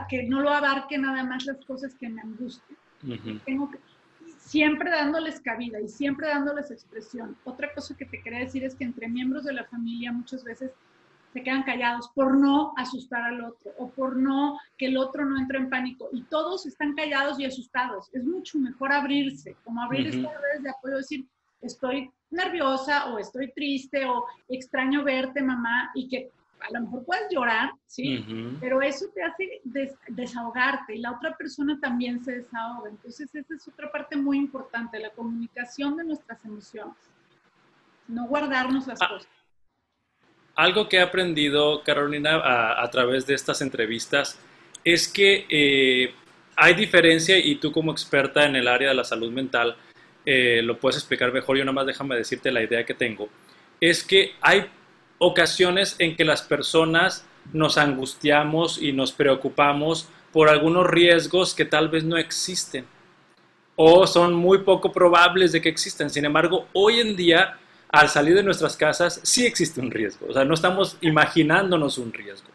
que 0.10 0.24
no 0.24 0.42
lo 0.42 0.52
abarque 0.52 0.98
nada 0.98 1.24
más 1.24 1.46
las 1.46 1.64
cosas 1.66 1.96
que 1.96 2.08
me 2.08 2.22
angustian. 2.22 2.78
Tengo 3.46 3.72
que, 3.72 3.80
siempre 4.42 4.90
dándoles 4.90 5.40
cabida 5.40 5.80
y 5.80 5.88
siempre 5.88 6.28
dándoles 6.28 6.72
expresión. 6.72 7.38
Otra 7.46 7.74
cosa 7.74 7.96
que 7.96 8.06
te 8.06 8.22
quería 8.22 8.40
decir 8.40 8.64
es 8.64 8.76
que 8.76 8.84
entre 8.84 9.08
miembros 9.08 9.46
de 9.46 9.54
la 9.54 9.66
familia 9.66 10.12
muchas 10.12 10.44
veces 10.44 10.72
se 11.32 11.44
quedan 11.44 11.64
callados 11.64 12.10
por 12.10 12.38
no 12.38 12.74
asustar 12.76 13.24
al 13.24 13.42
otro 13.46 13.72
o 13.78 13.90
por 13.90 14.18
no 14.18 14.60
que 14.78 14.88
el 14.88 14.98
otro 14.98 15.26
no 15.26 15.40
entre 15.40 15.60
en 15.60 15.70
pánico 15.70 16.10
y 16.12 16.24
todos 16.24 16.66
están 16.66 16.94
callados 16.94 17.40
y 17.40 17.46
asustados. 17.46 18.10
Es 18.12 18.26
mucho 18.26 18.58
mejor 18.60 18.92
abrirse, 18.92 19.56
como 19.64 19.82
abrir 19.82 20.08
estas 20.08 20.34
redes 20.42 20.64
de 20.64 20.70
apoyo, 20.70 20.98
decir, 20.98 21.26
estoy 21.62 22.12
nerviosa 22.32 23.14
o 23.14 23.20
estoy 23.20 23.52
triste 23.54 24.06
o 24.06 24.26
extraño 24.50 25.04
verte, 25.04 25.42
mamá, 25.42 25.92
y 25.96 26.10
que 26.10 26.32
a 26.62 26.72
lo 26.74 26.82
mejor 26.82 27.06
puedes 27.06 27.24
llorar, 27.32 27.72
¿sí? 27.86 28.26
Pero 28.60 28.82
eso 28.82 29.06
te 29.14 29.24
hace 29.24 29.62
desahogarte 30.08 30.96
y 30.96 31.00
la 31.00 31.12
otra 31.12 31.36
persona 31.36 31.80
también 31.82 32.24
se 32.24 32.38
desahoga. 32.38 32.90
Entonces, 32.90 33.34
esa 33.34 33.56
es 33.56 33.68
otra 33.68 33.92
parte 33.92 34.16
muy 34.16 34.38
importante, 34.38 35.00
la 35.00 35.10
comunicación 35.10 35.98
de 35.98 36.04
nuestras 36.04 36.44
emociones. 36.46 36.96
No 38.08 38.28
guardarnos 38.28 38.88
las 38.88 39.02
ah, 39.02 39.08
cosas. 39.10 39.30
Algo 40.56 40.88
que 40.88 40.98
he 40.98 41.02
aprendido, 41.02 41.84
Carolina, 41.84 42.42
a, 42.82 42.90
través 42.90 43.26
de 43.26 43.34
estas 43.34 43.62
entrevistas 43.62 44.40
es 44.84 45.08
que 45.08 45.46
eh, 45.50 46.14
hay 46.56 46.74
diferencia 46.74 47.38
y 47.38 47.56
tú 47.56 47.72
como 47.72 47.92
experta 47.92 48.46
en 48.46 48.56
el 48.56 48.68
área 48.68 48.90
de 48.90 48.96
la 48.96 49.04
salud 49.04 49.32
mental 49.32 49.76
eh, 50.26 50.62
lo 50.64 50.78
puedes 50.78 50.98
explicar 50.98 51.32
mejor. 51.32 51.58
Yo 51.58 51.64
nada 51.64 51.74
más 51.74 51.86
déjame 51.86 52.16
decirte 52.16 52.52
la 52.52 52.62
idea 52.62 52.86
que 52.86 52.94
tengo. 52.94 53.30
Es 53.80 54.04
que 54.04 54.34
hay 54.42 54.66
ocasiones 55.22 55.96
en 56.00 56.16
que 56.16 56.26
las 56.26 56.42
personas 56.42 57.24
nos 57.54 57.78
angustiamos 57.78 58.82
y 58.82 58.92
nos 58.92 59.12
preocupamos 59.12 60.10
por 60.34 60.50
algunos 60.50 60.88
riesgos 60.88 61.54
que 61.54 61.66
tal 61.66 61.90
vez 61.90 62.04
no 62.04 62.18
existen 62.18 62.86
o 63.76 64.08
son 64.08 64.34
muy 64.34 64.60
poco 64.60 64.92
probables 64.92 65.52
de 65.52 65.62
que 65.62 65.70
existan. 65.70 66.10
Sin 66.10 66.26
embargo, 66.26 66.68
hoy 66.74 67.00
en 67.00 67.16
día, 67.16 67.58
al 67.90 68.10
salir 68.10 68.36
de 68.36 68.44
nuestras 68.44 68.76
casas, 68.76 69.20
sí 69.24 69.46
existe 69.46 69.80
un 69.80 69.92
riesgo. 69.92 70.26
O 70.28 70.34
sea, 70.34 70.44
no 70.44 70.56
estamos 70.56 70.98
imaginándonos 71.02 72.00
un 72.00 72.12
riesgo. 72.12 72.50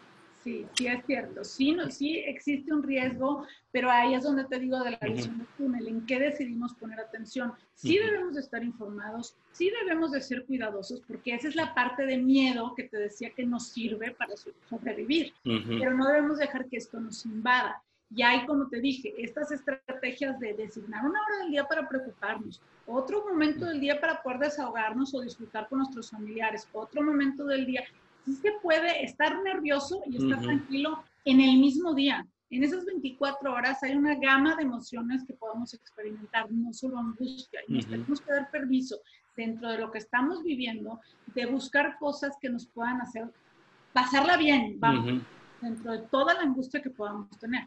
Sí, 0.47 0.65
sí 0.75 0.87
es 0.87 1.05
cierto. 1.05 1.43
Sí, 1.43 1.73
no, 1.73 1.91
sí 1.91 2.19
existe 2.19 2.73
un 2.73 2.81
riesgo, 2.81 3.45
pero 3.69 3.91
ahí 3.91 4.13
es 4.13 4.23
donde 4.23 4.45
te 4.45 4.57
digo 4.57 4.79
de 4.79 4.91
la 4.91 4.99
visión 4.99 5.39
del 5.39 5.47
túnel, 5.57 5.85
en 5.89 6.05
qué 6.05 6.21
decidimos 6.21 6.73
poner 6.75 7.01
atención. 7.01 7.51
Sí 7.73 7.97
debemos 7.97 8.35
de 8.35 8.39
estar 8.39 8.63
informados, 8.63 9.35
sí 9.51 9.69
debemos 9.81 10.13
de 10.13 10.21
ser 10.21 10.45
cuidadosos, 10.45 11.01
porque 11.01 11.35
esa 11.35 11.49
es 11.49 11.55
la 11.57 11.75
parte 11.75 12.05
de 12.05 12.15
miedo 12.15 12.73
que 12.77 12.83
te 12.83 12.97
decía 12.97 13.31
que 13.31 13.45
nos 13.45 13.67
sirve 13.67 14.11
para 14.11 14.35
sobrevivir, 14.69 15.33
pero 15.43 15.93
no 15.93 16.07
debemos 16.07 16.37
dejar 16.37 16.69
que 16.69 16.77
esto 16.77 16.97
nos 16.97 17.25
invada. 17.25 17.83
Y 18.09 18.23
hay, 18.23 18.45
como 18.45 18.69
te 18.69 18.79
dije, 18.79 19.13
estas 19.17 19.51
estrategias 19.51 20.39
de 20.39 20.53
designar 20.53 21.05
una 21.05 21.19
hora 21.21 21.39
del 21.43 21.51
día 21.51 21.65
para 21.65 21.89
preocuparnos, 21.89 22.61
otro 22.85 23.27
momento 23.27 23.65
del 23.65 23.81
día 23.81 23.99
para 23.99 24.23
poder 24.23 24.39
desahogarnos 24.39 25.13
o 25.13 25.19
disfrutar 25.19 25.67
con 25.67 25.79
nuestros 25.79 26.09
familiares, 26.09 26.69
otro 26.71 27.03
momento 27.03 27.43
del 27.43 27.65
día 27.65 27.83
sí 28.27 28.35
se 28.35 28.51
puede 28.61 29.03
estar 29.03 29.41
nervioso 29.41 30.01
y 30.05 30.17
estar 30.17 30.41
tranquilo 30.41 31.03
en 31.25 31.39
el 31.39 31.57
mismo 31.57 31.93
día. 31.93 32.27
En 32.49 32.63
esas 32.63 32.85
24 32.85 33.51
horas 33.51 33.81
hay 33.83 33.95
una 33.95 34.15
gama 34.15 34.55
de 34.55 34.63
emociones 34.63 35.23
que 35.25 35.33
podemos 35.33 35.73
experimentar, 35.73 36.51
no 36.51 36.73
solo 36.73 36.97
angustia. 36.99 37.61
Y 37.67 37.73
nos 37.73 37.87
tenemos 37.87 38.21
que 38.21 38.31
dar 38.31 38.51
permiso 38.51 38.97
dentro 39.35 39.69
de 39.69 39.77
lo 39.77 39.91
que 39.91 39.99
estamos 39.99 40.43
viviendo 40.43 40.99
de 41.33 41.45
buscar 41.45 41.97
cosas 41.99 42.35
que 42.41 42.49
nos 42.49 42.65
puedan 42.67 43.01
hacer 43.01 43.25
pasarla 43.93 44.37
bien, 44.37 44.79
vamos, 44.79 45.21
dentro 45.61 45.91
de 45.91 45.99
toda 45.99 46.33
la 46.35 46.41
angustia 46.41 46.81
que 46.81 46.89
podamos 46.89 47.29
tener. 47.39 47.65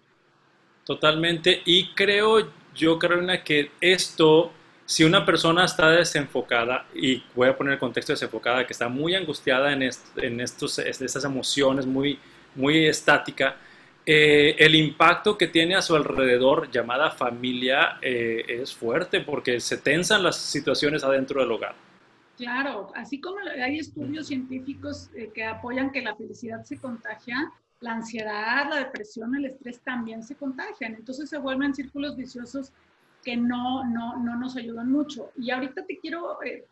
Totalmente. 0.85 1.63
Y 1.65 1.93
creo 1.95 2.53
yo, 2.75 2.99
Carolina, 2.99 3.43
que 3.43 3.73
esto 3.81 4.53
si 4.91 5.05
una 5.05 5.25
persona 5.25 5.65
está 5.65 5.89
desenfocada, 5.89 6.85
y 6.93 7.23
voy 7.37 7.49
a 7.49 7.57
poner 7.57 7.75
el 7.75 7.79
contexto 7.79 8.13
desenfocada, 8.13 8.67
que 8.67 8.73
está 8.73 8.89
muy 8.89 9.15
angustiada 9.15 9.73
en, 9.73 9.89
en 10.17 10.41
estos, 10.41 10.81
estas 10.81 11.25
emociones, 11.25 11.87
muy, 11.87 12.19
muy 12.57 12.87
estática, 12.89 13.55
eh, 14.05 14.57
el 14.59 14.75
impacto 14.75 15.39
que 15.39 15.47
tiene 15.47 15.77
a 15.77 15.83
su 15.83 15.95
alrededor, 15.95 16.73
llamada 16.73 17.13
familia, 17.13 17.99
eh, 18.03 18.45
es 18.49 18.75
fuerte 18.75 19.21
porque 19.21 19.61
se 19.61 19.77
tensan 19.77 20.25
las 20.25 20.37
situaciones 20.39 21.05
adentro 21.05 21.41
del 21.41 21.53
hogar. 21.53 21.77
Claro, 22.37 22.91
así 22.97 23.21
como 23.21 23.37
hay 23.39 23.79
estudios 23.79 24.27
científicos 24.27 25.09
eh, 25.15 25.31
que 25.33 25.45
apoyan 25.45 25.93
que 25.93 26.03
la 26.03 26.17
felicidad 26.17 26.65
se 26.65 26.79
contagia, 26.79 27.53
la 27.79 27.93
ansiedad, 27.93 28.69
la 28.69 28.79
depresión, 28.79 29.37
el 29.37 29.45
estrés 29.45 29.79
también 29.83 30.25
se 30.25 30.35
contagian. 30.35 30.97
Entonces 30.97 31.31
se 31.31 31.39
vuelven 31.39 31.77
círculos 31.77 32.17
viciosos 32.17 32.73
que 33.23 33.37
no, 33.37 33.85
no, 33.85 34.17
no 34.19 34.37
nos 34.37 34.57
ayudan 34.57 34.91
mucho. 34.91 35.31
Y 35.37 35.51
ahorita 35.51 35.85
te 35.85 35.99
quiero 35.99 36.43
eh, 36.43 36.65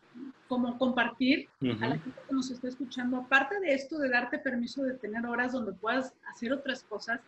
como 0.47 0.77
compartir 0.77 1.47
a 1.61 1.87
la 1.87 1.97
gente 1.97 2.19
que 2.27 2.33
nos 2.33 2.49
está 2.49 2.67
escuchando, 2.67 3.17
aparte 3.17 3.59
de 3.59 3.73
esto 3.73 3.99
de 3.99 4.09
darte 4.09 4.39
permiso 4.39 4.83
de 4.83 4.95
tener 4.95 5.25
horas 5.25 5.53
donde 5.53 5.73
puedas 5.73 6.13
hacer 6.27 6.51
otras 6.51 6.83
cosas, 6.83 7.21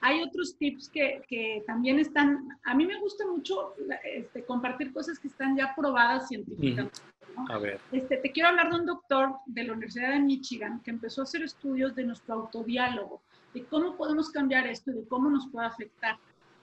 hay 0.00 0.22
otros 0.22 0.56
tips 0.56 0.90
que, 0.90 1.22
que 1.26 1.64
también 1.66 1.98
están, 1.98 2.48
a 2.64 2.74
mí 2.74 2.86
me 2.86 3.00
gusta 3.00 3.26
mucho 3.26 3.74
este, 4.04 4.44
compartir 4.44 4.92
cosas 4.92 5.18
que 5.18 5.28
están 5.28 5.56
ya 5.56 5.74
probadas 5.74 6.28
científicamente. 6.28 7.00
A 7.48 7.58
ver. 7.58 7.80
Este, 7.92 8.16
te 8.18 8.30
quiero 8.30 8.50
hablar 8.50 8.70
de 8.70 8.80
un 8.80 8.86
doctor 8.86 9.36
de 9.46 9.64
la 9.64 9.72
Universidad 9.72 10.10
de 10.10 10.20
Michigan 10.20 10.80
que 10.82 10.90
empezó 10.90 11.22
a 11.22 11.24
hacer 11.24 11.42
estudios 11.42 11.94
de 11.94 12.04
nuestro 12.04 12.34
autodiálogo, 12.34 13.22
de 13.54 13.64
cómo 13.64 13.96
podemos 13.96 14.30
cambiar 14.30 14.66
esto 14.66 14.90
y 14.90 14.94
de 14.94 15.08
cómo 15.08 15.30
nos 15.30 15.48
puede 15.48 15.66
afectar. 15.66 16.16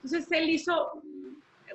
Entonces, 0.03 0.31
él 0.31 0.49
hizo 0.49 1.01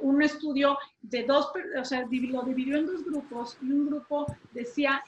un 0.00 0.22
estudio 0.22 0.78
de 1.02 1.24
dos, 1.24 1.50
o 1.78 1.84
sea, 1.84 2.02
lo 2.02 2.42
dividió 2.42 2.76
en 2.76 2.86
dos 2.86 3.04
grupos 3.04 3.58
y 3.62 3.70
un 3.70 3.86
grupo 3.86 4.26
decía, 4.52 5.02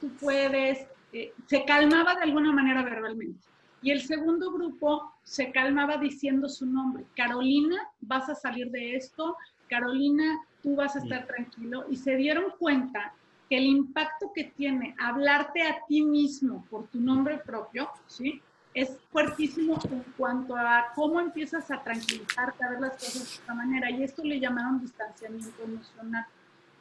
tú 0.00 0.08
puedes, 0.20 0.86
eh, 1.12 1.32
se 1.46 1.64
calmaba 1.64 2.14
de 2.14 2.22
alguna 2.22 2.52
manera 2.52 2.82
verbalmente. 2.82 3.46
Y 3.82 3.90
el 3.90 4.02
segundo 4.02 4.50
grupo 4.52 5.12
se 5.22 5.52
calmaba 5.52 5.96
diciendo 5.98 6.48
su 6.48 6.66
nombre. 6.66 7.04
Carolina, 7.14 7.76
vas 8.00 8.28
a 8.28 8.34
salir 8.34 8.70
de 8.70 8.96
esto. 8.96 9.36
Carolina, 9.68 10.40
tú 10.62 10.76
vas 10.76 10.96
a 10.96 11.00
estar 11.00 11.26
tranquilo. 11.26 11.84
Y 11.90 11.96
se 11.96 12.16
dieron 12.16 12.52
cuenta 12.58 13.12
que 13.48 13.58
el 13.58 13.64
impacto 13.64 14.32
que 14.34 14.44
tiene 14.44 14.94
hablarte 14.98 15.62
a 15.62 15.78
ti 15.86 16.02
mismo 16.02 16.64
por 16.68 16.88
tu 16.88 17.00
nombre 17.00 17.38
propio, 17.38 17.88
¿sí? 18.06 18.42
Es 18.76 18.94
fuertísimo 19.10 19.78
en 19.90 20.04
cuanto 20.18 20.54
a 20.54 20.88
cómo 20.94 21.18
empiezas 21.18 21.70
a 21.70 21.82
tranquilizarte, 21.82 22.62
a 22.62 22.70
ver 22.70 22.80
las 22.80 22.92
cosas 22.92 23.26
de 23.26 23.34
esta 23.36 23.54
manera. 23.54 23.90
Y 23.90 24.02
esto 24.02 24.22
le 24.22 24.38
llamaron 24.38 24.82
distanciamiento 24.82 25.62
emocional, 25.64 26.26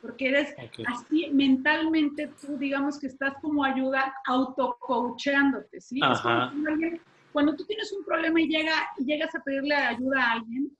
porque 0.02 0.28
eres 0.28 0.54
así 0.88 1.30
mentalmente, 1.32 2.34
tú 2.42 2.58
digamos 2.58 3.00
que 3.00 3.08
estás 3.08 3.36
como 3.42 3.64
ayuda 3.64 4.14
autocoacheándote, 4.25 5.80
¿sí? 5.80 6.02
cuando 7.32 7.56
tú 7.56 7.66
tienes 7.66 7.92
un 7.94 8.04
problema 8.04 8.42
y, 8.42 8.50
llega, 8.50 8.74
y 8.98 9.06
llegas 9.06 9.34
a 9.34 9.40
pedirle 9.40 9.75
ayuda 9.75 10.22
a 10.22 10.32
alguien, 10.34 10.72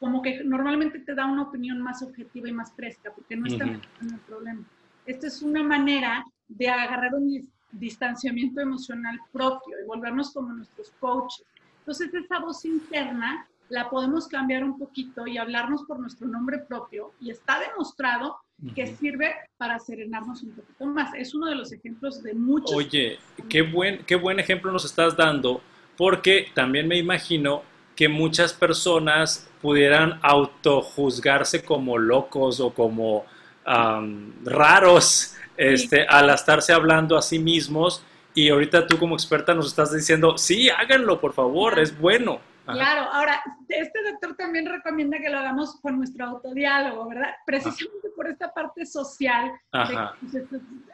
como 0.00 0.22
que 0.22 0.42
normalmente 0.42 0.98
te 0.98 1.14
da 1.14 1.26
una 1.26 1.42
opinión 1.42 1.80
más 1.80 2.02
objetiva 2.02 2.48
y 2.48 2.52
más 2.52 2.74
fresca, 2.74 3.12
porque 3.14 3.36
no 3.36 3.46
está 3.46 3.64
en 3.64 3.80
el 4.02 4.20
problema. 4.26 4.64
Esta 5.06 5.28
es 5.28 5.40
una 5.40 5.62
manera 5.62 6.24
de 6.48 6.68
agarrar 6.68 7.14
un 7.14 7.28
distanciamiento 7.78 8.60
emocional 8.60 9.18
propio 9.32 9.76
y 9.82 9.86
volvernos 9.86 10.32
como 10.32 10.52
nuestros 10.52 10.90
coaches. 11.00 11.44
Entonces 11.80 12.12
esa 12.14 12.38
voz 12.38 12.64
interna 12.64 13.46
la 13.68 13.88
podemos 13.90 14.28
cambiar 14.28 14.62
un 14.64 14.78
poquito 14.78 15.26
y 15.26 15.38
hablarnos 15.38 15.84
por 15.84 15.98
nuestro 15.98 16.26
nombre 16.26 16.58
propio 16.58 17.12
y 17.20 17.30
está 17.30 17.58
demostrado 17.60 18.38
que 18.74 18.86
sirve 18.86 19.34
para 19.56 19.78
serenarnos 19.78 20.42
un 20.42 20.52
poquito 20.52 20.86
más. 20.86 21.12
Es 21.14 21.34
uno 21.34 21.46
de 21.46 21.56
los 21.56 21.72
ejemplos 21.72 22.22
de 22.22 22.34
muchos. 22.34 22.72
Oye, 22.74 23.18
qué 23.48 23.62
buen, 23.62 24.04
qué 24.04 24.16
buen 24.16 24.38
ejemplo 24.38 24.70
nos 24.70 24.84
estás 24.84 25.16
dando 25.16 25.60
porque 25.96 26.48
también 26.54 26.88
me 26.88 26.96
imagino 26.96 27.62
que 27.96 28.08
muchas 28.08 28.52
personas 28.52 29.48
pudieran 29.62 30.18
autojuzgarse 30.22 31.64
como 31.64 31.98
locos 31.98 32.60
o 32.60 32.74
como 32.74 33.24
raros 34.44 35.34
este, 35.56 36.06
al 36.06 36.30
estarse 36.30 36.72
hablando 36.72 37.16
a 37.16 37.22
sí 37.22 37.38
mismos 37.38 38.04
y 38.34 38.50
ahorita 38.50 38.86
tú 38.86 38.98
como 38.98 39.14
experta 39.14 39.54
nos 39.54 39.68
estás 39.68 39.92
diciendo, 39.92 40.36
sí, 40.36 40.68
háganlo, 40.68 41.20
por 41.20 41.32
favor, 41.32 41.78
es 41.78 41.98
bueno. 41.98 42.40
Claro, 42.64 43.02
ahora, 43.12 43.42
este 43.68 44.02
doctor 44.10 44.34
también 44.36 44.66
recomienda 44.66 45.18
que 45.18 45.28
lo 45.28 45.38
hagamos 45.38 45.78
con 45.82 45.98
nuestro 45.98 46.24
autodiálogo, 46.24 47.08
¿verdad? 47.08 47.34
Precisamente 47.44 48.08
por 48.16 48.26
esta 48.28 48.52
parte 48.52 48.86
social, 48.86 49.52
pues, 49.70 50.44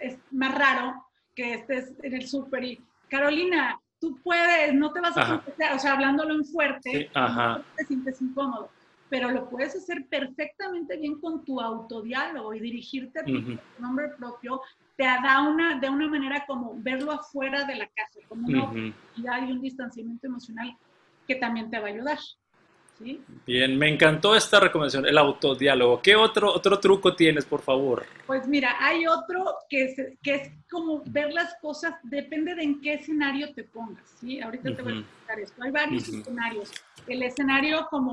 es, 0.00 0.18
más 0.32 0.54
raro 0.54 1.06
que 1.34 1.54
estés 1.54 1.92
en 2.02 2.14
el 2.14 2.26
súper 2.26 2.64
y, 2.64 2.84
Carolina, 3.08 3.80
tú 4.00 4.18
puedes, 4.22 4.74
no 4.74 4.92
te 4.92 5.00
vas 5.00 5.16
a 5.16 5.28
contestar, 5.28 5.74
o 5.74 5.78
sea, 5.78 5.92
hablándolo 5.92 6.34
en 6.34 6.44
fuerte, 6.44 7.10
no 7.14 7.62
te 7.76 7.84
sientes 7.84 8.20
incómodo, 8.20 8.70
pero 9.10 9.30
lo 9.30 9.50
puedes 9.50 9.74
hacer 9.76 10.06
perfectamente 10.08 10.96
bien 10.96 11.20
con 11.20 11.44
tu 11.44 11.60
autodiálogo 11.60 12.54
y 12.54 12.60
dirigirte 12.60 13.20
a 13.20 13.24
tu 13.24 13.58
nombre 13.78 14.08
propio, 14.16 14.62
te 14.96 15.04
da 15.04 15.42
una, 15.42 15.78
de 15.78 15.90
una 15.90 16.08
manera 16.08 16.44
como 16.46 16.74
verlo 16.76 17.12
afuera 17.12 17.64
de 17.64 17.74
la 17.74 17.86
casa, 17.88 18.20
como 18.28 18.46
una 18.46 18.94
y 19.16 19.26
hay 19.26 19.50
un 19.50 19.60
distanciamiento 19.60 20.28
emocional 20.28 20.76
que 21.26 21.34
también 21.34 21.70
te 21.70 21.78
va 21.78 21.88
a 21.88 21.90
ayudar. 21.90 22.18
Bien, 23.46 23.78
me 23.78 23.88
encantó 23.88 24.36
esta 24.36 24.60
recomendación, 24.60 25.06
el 25.06 25.16
autodiálogo. 25.16 26.02
¿Qué 26.02 26.14
otro, 26.14 26.52
otro 26.52 26.78
truco 26.78 27.16
tienes, 27.16 27.46
por 27.46 27.62
favor? 27.62 28.04
Pues 28.26 28.46
mira, 28.46 28.76
hay 28.78 29.06
otro 29.06 29.54
que 29.70 29.84
es, 29.84 29.96
que 30.22 30.34
es 30.34 30.52
como 30.70 31.02
ver 31.06 31.32
las 31.32 31.54
cosas, 31.62 31.94
depende 32.02 32.54
de 32.54 32.62
en 32.62 32.80
qué 32.80 32.94
escenario 32.94 33.54
te 33.54 33.64
pongas, 33.64 34.04
¿sí? 34.20 34.40
Ahorita 34.40 34.76
te 34.76 34.82
voy 34.82 34.92
a 34.92 34.98
explicar 34.98 35.40
esto. 35.40 35.62
Hay 35.62 35.70
varios 35.70 36.08
escenarios. 36.08 36.72
El 37.06 37.22
escenario 37.22 37.86
como, 37.88 38.12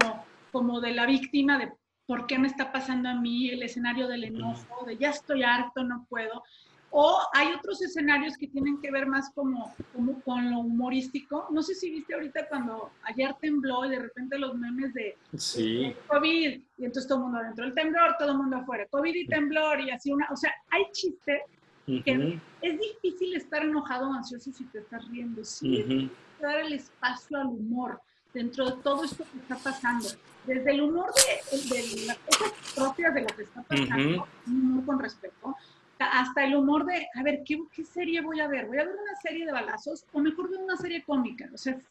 como 0.57 0.81
de 0.81 0.91
la 0.91 1.05
víctima, 1.05 1.59
de 1.59 1.71
por 2.07 2.25
qué 2.25 2.39
me 2.39 2.47
está 2.47 2.71
pasando 2.71 3.09
a 3.09 3.13
mí, 3.13 3.47
el 3.49 3.61
escenario 3.61 4.07
del 4.07 4.23
enojo, 4.23 4.85
de 4.87 4.97
ya 4.97 5.11
estoy 5.11 5.43
harto, 5.43 5.83
no 5.83 6.07
puedo. 6.09 6.41
O 6.89 7.19
hay 7.33 7.49
otros 7.53 7.79
escenarios 7.83 8.35
que 8.37 8.47
tienen 8.47 8.81
que 8.81 8.89
ver 8.89 9.05
más 9.05 9.29
como, 9.35 9.75
como 9.93 10.19
con 10.21 10.49
lo 10.49 10.61
humorístico. 10.61 11.45
No 11.51 11.61
sé 11.61 11.75
si 11.75 11.91
viste 11.91 12.15
ahorita 12.15 12.47
cuando 12.47 12.89
ayer 13.03 13.35
tembló 13.39 13.85
y 13.85 13.89
de 13.89 13.99
repente 13.99 14.39
los 14.39 14.55
memes 14.55 14.95
de, 14.95 15.15
sí. 15.35 15.93
COVID 16.07 16.59
y 16.79 16.85
entonces 16.85 17.07
todo 17.07 17.19
el 17.19 17.23
mundo 17.25 17.37
adentro 17.37 17.65
del 17.65 17.75
temblor, 17.75 18.15
todo 18.17 18.31
el 18.31 18.37
mundo 18.37 18.57
afuera, 18.57 18.87
COVID 18.89 19.13
y 19.13 19.27
temblor 19.27 19.79
y 19.81 19.91
así 19.91 20.11
una, 20.11 20.27
o 20.31 20.35
sea, 20.35 20.51
hay 20.71 20.85
chistes 20.91 21.41
que 21.85 22.39
es 22.63 22.79
difícil 22.79 23.35
estar 23.35 23.63
enojado 23.63 24.09
o 24.09 24.13
ansioso 24.13 24.51
si 24.51 24.65
te 24.65 24.79
estás 24.79 25.07
riendo. 25.09 25.45
Sí, 25.45 26.09
dar 26.41 26.61
el 26.61 26.73
espacio 26.73 27.37
al 27.37 27.47
humor 27.47 28.01
dentro 28.37 28.65
de 28.65 28.81
todo 28.83 29.03
esto 29.03 29.23
que 29.31 29.39
está 29.39 29.57
pasando. 29.57 30.07
Desde 30.45 30.71
el 30.71 30.81
humor 30.81 31.11
de, 31.13 31.57
de 31.57 32.05
las 32.05 32.17
cosas 32.19 32.53
propias 32.73 33.13
de 33.13 33.21
lo 33.21 33.27
que 33.27 33.43
está 33.43 33.61
pasando, 33.63 34.27
un 34.47 34.61
humor 34.61 34.85
con 34.85 34.99
respeto, 34.99 35.55
hasta 35.99 36.45
el 36.45 36.55
humor 36.55 36.85
de, 36.85 37.07
a 37.15 37.23
ver, 37.23 37.41
¿qué, 37.43 37.59
¿qué, 37.73 37.83
serie 37.83 38.21
voy 38.21 38.39
a 38.39 38.47
ver? 38.47 38.67
¿Voy 38.67 38.77
a 38.77 38.85
ver 38.85 38.93
una 38.93 39.15
serie 39.21 39.45
de 39.45 39.51
balazos 39.51 40.05
o 40.13 40.19
mejor 40.19 40.49
ver 40.49 40.59
una 40.59 40.77
serie 40.77 41.03
cómica? 41.03 41.49
O 41.53 41.57
sea, 41.57 41.81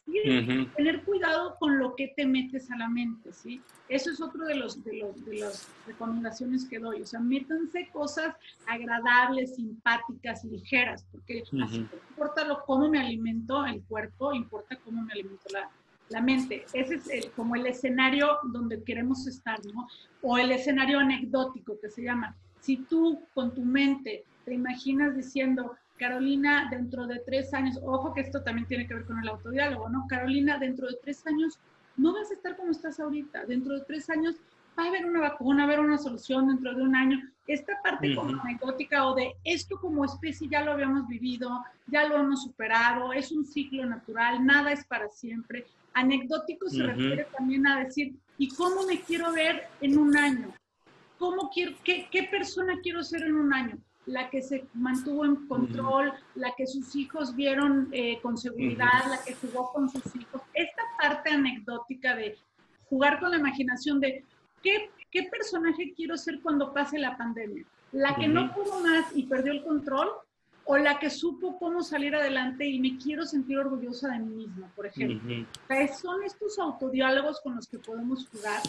tener 0.75 1.03
cuidado 1.03 1.57
con 1.59 1.77
lo 1.77 1.95
que 1.95 2.13
te 2.15 2.25
metes 2.25 2.71
a 2.71 2.77
la 2.77 2.87
mente, 2.87 3.33
¿sí? 3.33 3.61
Eso 3.89 4.09
es 4.09 4.21
otro 4.21 4.45
de 4.45 4.55
los, 4.55 4.83
de 4.83 4.93
los, 4.93 5.25
de 5.25 5.39
las 5.39 5.67
recomendaciones 5.85 6.65
que 6.65 6.79
doy. 6.79 7.01
O 7.01 7.05
sea, 7.05 7.19
métanse 7.19 7.89
cosas 7.91 8.35
agradables, 8.65 9.55
simpáticas, 9.55 10.43
ligeras, 10.45 11.05
porque 11.11 11.43
así 11.61 11.79
no 11.79 11.99
importa 12.09 12.45
lo, 12.45 12.63
cómo 12.63 12.89
me 12.89 12.99
alimento 12.99 13.65
el 13.65 13.83
cuerpo, 13.83 14.33
importa 14.33 14.77
cómo 14.77 15.03
me 15.03 15.13
alimento 15.13 15.43
la, 15.51 15.69
la 16.09 16.21
mente. 16.21 16.65
Ese 16.73 16.95
es 16.95 17.09
el, 17.09 17.31
como 17.31 17.55
el 17.55 17.65
escenario 17.67 18.37
donde 18.51 18.83
queremos 18.83 19.27
estar, 19.27 19.59
¿no? 19.65 19.87
O 20.21 20.37
el 20.37 20.51
escenario 20.51 20.99
anecdótico 20.99 21.79
que 21.79 21.89
se 21.89 22.03
llama 22.03 22.35
si 22.67 22.75
tú 22.75 23.21
con 23.33 23.53
tu 23.53 23.61
mente 23.61 24.25
te 24.43 24.53
imaginas 24.53 25.15
diciendo, 25.15 25.77
Carolina, 25.97 26.67
dentro 26.69 27.07
de 27.07 27.19
tres 27.19 27.53
años, 27.53 27.79
ojo 27.81 28.13
que 28.13 28.19
esto 28.19 28.43
también 28.43 28.67
tiene 28.67 28.85
que 28.87 28.93
ver 28.93 29.05
con 29.05 29.19
el 29.19 29.29
autodiálogo, 29.29 29.89
¿no? 29.89 30.05
Carolina, 30.09 30.57
dentro 30.57 30.87
de 30.87 30.97
tres 31.01 31.25
años 31.27 31.59
no 31.95 32.13
vas 32.13 32.29
a 32.29 32.33
estar 32.33 32.57
como 32.57 32.71
estás 32.71 32.99
ahorita. 32.99 33.45
Dentro 33.45 33.73
de 33.73 33.85
tres 33.85 34.09
años 34.09 34.35
va 34.77 34.83
a 34.83 34.87
haber 34.87 35.05
una 35.05 35.21
vacuna, 35.21 35.65
va 35.65 35.71
a 35.71 35.75
haber 35.75 35.85
una 35.85 35.97
solución 35.97 36.47
dentro 36.47 36.75
de 36.75 36.83
un 36.83 36.95
año. 36.95 37.19
Esta 37.47 37.81
parte 37.81 38.13
como 38.13 38.41
anecdótica 38.41 39.07
o 39.07 39.15
de 39.15 39.33
esto 39.43 39.79
como 39.79 40.05
especie 40.05 40.47
ya 40.49 40.63
lo 40.63 40.73
habíamos 40.73 41.07
vivido, 41.07 41.63
ya 41.87 42.07
lo 42.07 42.17
hemos 42.17 42.43
superado, 42.43 43.13
es 43.13 43.31
un 43.31 43.45
ciclo 43.45 43.85
natural, 43.85 44.45
nada 44.45 44.71
es 44.71 44.85
para 44.85 45.09
siempre. 45.09 45.65
Anecdótico 45.93 46.69
se 46.69 46.83
refiere 46.83 47.25
también 47.35 47.65
a 47.65 47.79
decir, 47.79 48.13
¿y 48.37 48.49
cómo 48.49 48.85
me 48.85 48.99
quiero 49.01 49.31
ver 49.31 49.67
en 49.81 49.97
un 49.97 50.15
año? 50.15 50.53
¿Cómo 51.17 51.49
quiero, 51.49 51.71
qué, 51.83 52.07
qué, 52.11 52.23
persona 52.23 52.79
quiero 52.83 53.03
ser 53.03 53.23
en 53.23 53.35
un 53.35 53.51
año? 53.51 53.77
La 54.05 54.29
que 54.29 54.41
se 54.41 54.65
mantuvo 54.73 55.25
en 55.25 55.47
control, 55.47 56.13
la 56.35 56.53
que 56.55 56.67
sus 56.67 56.95
hijos 56.95 57.35
vieron 57.35 57.89
eh, 57.91 58.19
con 58.21 58.37
seguridad, 58.37 59.05
la 59.09 59.23
que 59.25 59.33
jugó 59.33 59.71
con 59.73 59.89
sus 59.89 60.15
hijos. 60.15 60.41
Esta 60.53 60.83
parte 61.01 61.31
anecdótica 61.31 62.15
de 62.15 62.37
jugar 62.89 63.19
con 63.19 63.31
la 63.31 63.37
imaginación 63.37 63.99
de 63.99 64.23
qué, 64.63 64.89
qué 65.11 65.23
personaje 65.23 65.93
quiero 65.95 66.17
ser 66.17 66.39
cuando 66.41 66.73
pase 66.73 66.99
la 66.99 67.17
pandemia. 67.17 67.65
La 67.91 68.15
que 68.15 68.27
no 68.27 68.53
pudo 68.53 68.81
más 68.81 69.05
y 69.15 69.23
perdió 69.23 69.53
el 69.53 69.63
control 69.63 70.09
o 70.67 70.77
la 70.77 70.99
que 70.99 71.09
supo 71.09 71.57
cómo 71.57 71.81
salir 71.81 72.13
adelante 72.13 72.65
y 72.65 72.79
me 72.79 72.97
quiero 72.97 73.25
sentir 73.25 73.57
orgullosa 73.57 74.09
de 74.09 74.19
mí 74.19 74.35
misma, 74.35 74.69
por 74.75 74.85
ejemplo. 74.85 75.45
son 75.97 76.23
estos 76.23 76.59
autodiálogos 76.59 77.39
con 77.39 77.55
los 77.55 77.67
que 77.67 77.79
podemos 77.79 78.27
jugar 78.27 78.61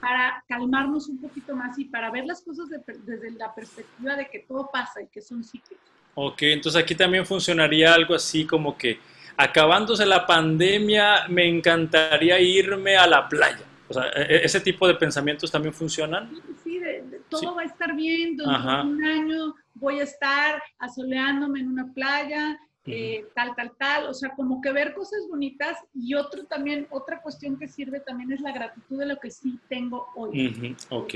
para 0.00 0.42
calmarnos 0.48 1.08
un 1.08 1.20
poquito 1.20 1.54
más 1.54 1.78
y 1.78 1.84
para 1.84 2.10
ver 2.10 2.24
las 2.24 2.40
cosas 2.40 2.68
desde 2.70 3.30
la 3.32 3.54
perspectiva 3.54 4.16
de 4.16 4.28
que 4.28 4.40
todo 4.40 4.70
pasa 4.72 5.02
y 5.02 5.08
que 5.08 5.20
son 5.20 5.44
ciclos. 5.44 5.78
Ok, 6.14 6.42
entonces 6.42 6.82
aquí 6.82 6.94
también 6.94 7.26
funcionaría 7.26 7.92
algo 7.92 8.14
así 8.14 8.46
como 8.46 8.76
que 8.76 8.98
acabándose 9.36 10.06
la 10.06 10.26
pandemia 10.26 11.28
me 11.28 11.46
encantaría 11.46 12.40
irme 12.40 12.96
a 12.96 13.06
la 13.06 13.28
playa. 13.28 13.64
O 13.96 14.00
sea, 14.00 14.10
e, 14.14 14.36
e, 14.36 14.44
ese 14.44 14.60
tipo 14.60 14.88
de 14.88 14.94
pensamientos 14.94 15.50
también 15.50 15.74
funcionan. 15.74 16.30
Sí, 16.64 16.80
todo 17.28 17.54
va 17.54 17.62
a 17.62 17.66
estar 17.66 17.94
bien, 17.94 18.36
durante 18.36 18.88
un 18.88 19.04
año 19.04 19.54
voy 19.74 20.00
a 20.00 20.04
estar 20.04 20.62
asoleándome 20.78 21.60
en 21.60 21.68
una 21.68 21.92
playa, 21.92 22.58
eh, 22.84 23.26
tal, 23.34 23.54
tal, 23.54 23.72
tal, 23.78 24.06
o 24.06 24.14
sea, 24.14 24.30
como 24.30 24.60
que 24.60 24.72
ver 24.72 24.92
cosas 24.94 25.20
bonitas 25.30 25.78
y 25.94 26.14
otro 26.14 26.44
también, 26.44 26.86
otra 26.90 27.22
cuestión 27.22 27.58
que 27.58 27.68
sirve 27.68 28.00
también 28.00 28.32
es 28.32 28.40
la 28.40 28.52
gratitud 28.52 28.98
de 28.98 29.06
lo 29.06 29.18
que 29.18 29.30
sí 29.30 29.58
tengo 29.68 30.08
hoy. 30.16 30.76
Ok. 30.90 31.14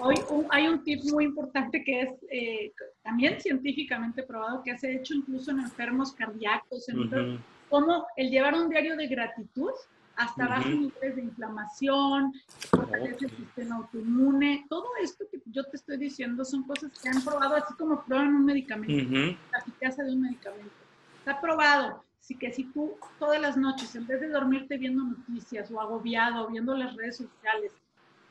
Hoy 0.00 0.14
hay 0.50 0.68
un 0.68 0.84
tip 0.84 1.00
muy 1.10 1.24
importante 1.24 1.82
que 1.82 2.02
es 2.02 2.10
eh, 2.30 2.72
también 3.02 3.40
científicamente 3.40 4.22
probado, 4.22 4.62
que 4.62 4.76
se 4.78 4.88
ha 4.88 4.90
hecho 4.92 5.14
incluso 5.14 5.50
en 5.50 5.60
enfermos 5.60 6.12
cardíacos, 6.12 6.88
en 6.88 7.40
como 7.68 8.06
el 8.16 8.30
llevar 8.30 8.54
un 8.54 8.68
diario 8.68 8.96
de 8.96 9.08
gratitud 9.08 9.72
hasta 10.18 10.46
uh 10.46 10.48
bajos 10.48 10.66
niveles 10.66 11.16
de 11.16 11.22
inflamación, 11.22 12.32
fortalece 12.70 13.26
el 13.26 13.30
sistema 13.30 13.76
autoinmune. 13.76 14.66
Todo 14.68 14.88
esto 15.00 15.24
que 15.30 15.40
yo 15.46 15.64
te 15.64 15.76
estoy 15.76 15.96
diciendo 15.96 16.44
son 16.44 16.64
cosas 16.64 16.90
que 17.00 17.08
han 17.08 17.22
probado, 17.22 17.54
así 17.54 17.72
como 17.74 18.02
prueban 18.02 18.34
un 18.34 18.44
medicamento, 18.44 19.36
la 19.52 19.58
eficacia 19.58 20.04
de 20.04 20.12
un 20.12 20.22
medicamento. 20.22 20.74
Está 21.20 21.40
probado. 21.40 22.04
Así 22.20 22.34
que 22.34 22.52
si 22.52 22.64
tú 22.64 22.96
todas 23.18 23.40
las 23.40 23.56
noches, 23.56 23.94
en 23.94 24.06
vez 24.06 24.20
de 24.20 24.28
dormirte 24.28 24.76
viendo 24.76 25.04
noticias 25.04 25.70
o 25.70 25.80
agobiado, 25.80 26.48
viendo 26.48 26.76
las 26.76 26.94
redes 26.96 27.16
sociales, 27.16 27.72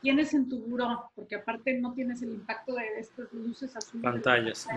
tienes 0.02 0.34
en 0.34 0.48
tu 0.48 0.58
buró, 0.60 1.10
porque 1.16 1.36
aparte 1.36 1.80
no 1.80 1.94
tienes 1.94 2.20
el 2.22 2.32
impacto 2.32 2.74
de 2.74 3.00
estas 3.00 3.32
luces 3.32 3.74
azules. 3.74 4.02
Pantallas. 4.02 4.68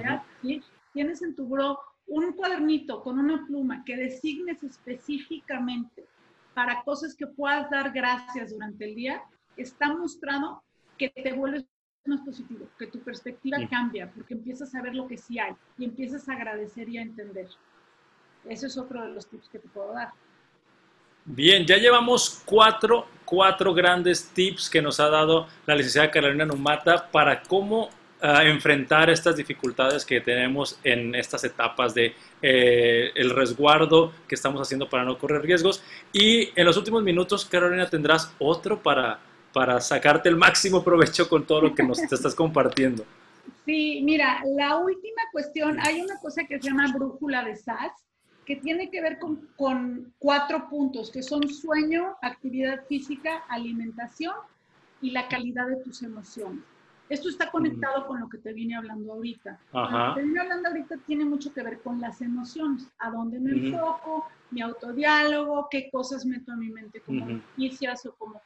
¿sí? 0.42 0.64
Tienes 0.94 1.22
en 1.22 1.36
tu 1.36 1.46
buró 1.46 1.78
un 2.08 2.32
cuadernito 2.32 3.04
con 3.04 3.20
una 3.20 3.46
pluma 3.46 3.84
que 3.86 3.98
designes 3.98 4.64
específicamente 4.64 6.06
para 6.54 6.84
cosas 6.84 7.16
que 7.16 7.28
puedas 7.28 7.70
dar 7.70 7.92
gracias 7.92 8.52
durante 8.52 8.86
el 8.86 8.96
día, 8.96 9.22
está 9.58 9.94
mostrado 9.94 10.64
que 10.98 11.10
te 11.10 11.34
vuelves 11.34 11.66
más 12.06 12.22
positivo, 12.22 12.68
que 12.80 12.88
tu 12.88 13.00
perspectiva 13.00 13.58
cambia, 13.70 14.12
porque 14.12 14.34
empiezas 14.34 14.74
a 14.76 14.82
ver 14.82 14.96
lo 14.96 15.08
que 15.08 15.18
sí 15.18 15.40
hay 15.40 15.54
y 15.78 15.86
empiezas 15.86 16.28
a 16.28 16.34
agradecer 16.34 16.90
y 16.90 16.98
a 16.98 17.02
entender. 17.02 17.48
Ese 18.48 18.68
es 18.68 18.78
otro 18.78 19.04
de 19.04 19.10
los 19.10 19.28
tips 19.28 19.50
que 19.50 19.60
te 19.60 19.68
puedo 19.68 19.94
dar. 19.94 20.12
Bien, 21.24 21.66
ya 21.68 21.78
llevamos 21.78 22.42
cuatro, 22.46 23.06
cuatro 23.26 23.74
grandes 23.74 24.30
tips 24.30 24.70
que 24.70 24.82
nos 24.82 25.00
ha 25.00 25.10
dado 25.10 25.48
la 25.68 25.76
licenciada 25.76 26.10
Carolina 26.10 26.46
Numata 26.46 27.12
para 27.12 27.44
cómo 27.44 27.90
enfrentar 28.22 29.10
estas 29.10 29.36
dificultades 29.36 30.06
que 30.06 30.22
tenemos 30.22 30.80
en 30.84 31.16
estas 31.16 31.44
etapas 31.44 31.94
de 31.96 32.14
eh, 32.42 33.12
el 33.16 33.32
resguardo 33.32 34.14
que 34.28 34.36
estamos 34.36 34.62
haciendo 34.62 34.88
para 34.90 35.04
no 35.04 35.18
correr 35.18 35.42
riesgos. 35.42 35.84
Y 36.14 36.50
en 36.56 36.66
los 36.66 36.78
últimos 36.78 37.04
minutos, 37.04 37.46
Carolina, 37.46 37.90
tendrás 37.90 38.34
otro 38.38 38.82
para, 38.82 39.20
para 39.54 39.82
sacarte 39.82 40.30
el 40.30 40.36
máximo 40.36 40.84
provecho 40.84 41.28
con 41.28 41.46
todo 41.46 41.62
lo 41.62 41.76
que 41.76 41.84
nos 41.84 41.98
te 41.98 42.14
estás 42.14 42.36
compartiendo. 42.36 43.04
Sí, 43.66 44.02
mira, 44.04 44.44
la 44.56 44.78
última 44.78 45.22
cuestión, 45.32 45.80
hay 45.80 46.02
una 46.02 46.20
cosa 46.20 46.44
que 46.44 46.60
se 46.60 46.68
llama 46.68 46.92
brújula 46.94 47.44
de 47.44 47.56
SAS, 47.56 47.92
que 48.46 48.56
tiene 48.56 48.92
que 48.92 49.02
ver 49.02 49.18
con, 49.18 49.48
con 49.56 50.14
cuatro 50.20 50.68
puntos, 50.70 51.10
que 51.12 51.24
son 51.24 51.48
sueño, 51.50 52.16
actividad 52.22 52.86
física, 52.88 53.44
alimentación 53.50 54.34
y 55.02 55.12
la 55.12 55.28
calidad 55.28 55.68
de 55.68 55.78
tus 55.78 56.04
emociones. 56.04 56.71
Esto 57.12 57.28
está 57.28 57.52
conectado 57.52 58.08
con 58.08 58.22
lo 58.22 58.30
que 58.30 58.38
te 58.38 58.54
vine 58.54 58.74
hablando 58.74 59.12
ahorita. 59.12 59.60
Lo 59.74 60.16
que 60.16 60.22
te 60.22 60.26
vine 60.26 60.40
hablando 60.40 60.70
ahorita 60.70 60.96
tiene 61.06 61.26
mucho 61.26 61.54
que 61.54 61.62
ver 61.62 61.82
con 61.82 62.00
las 62.00 62.22
emociones, 62.22 62.90
a 63.00 63.12
dónde 63.12 63.38
me 63.38 63.52
enfoco, 63.52 64.28
mi 64.50 64.62
autodiálogo, 64.62 65.68
qué 65.70 65.90
cosas 65.92 66.26
meto 66.26 66.54
en 66.54 66.60
mi 66.60 66.70
mente 66.70 67.02
como 67.02 67.26
noticias 67.26 68.06
o 68.06 68.14
como 68.14 68.42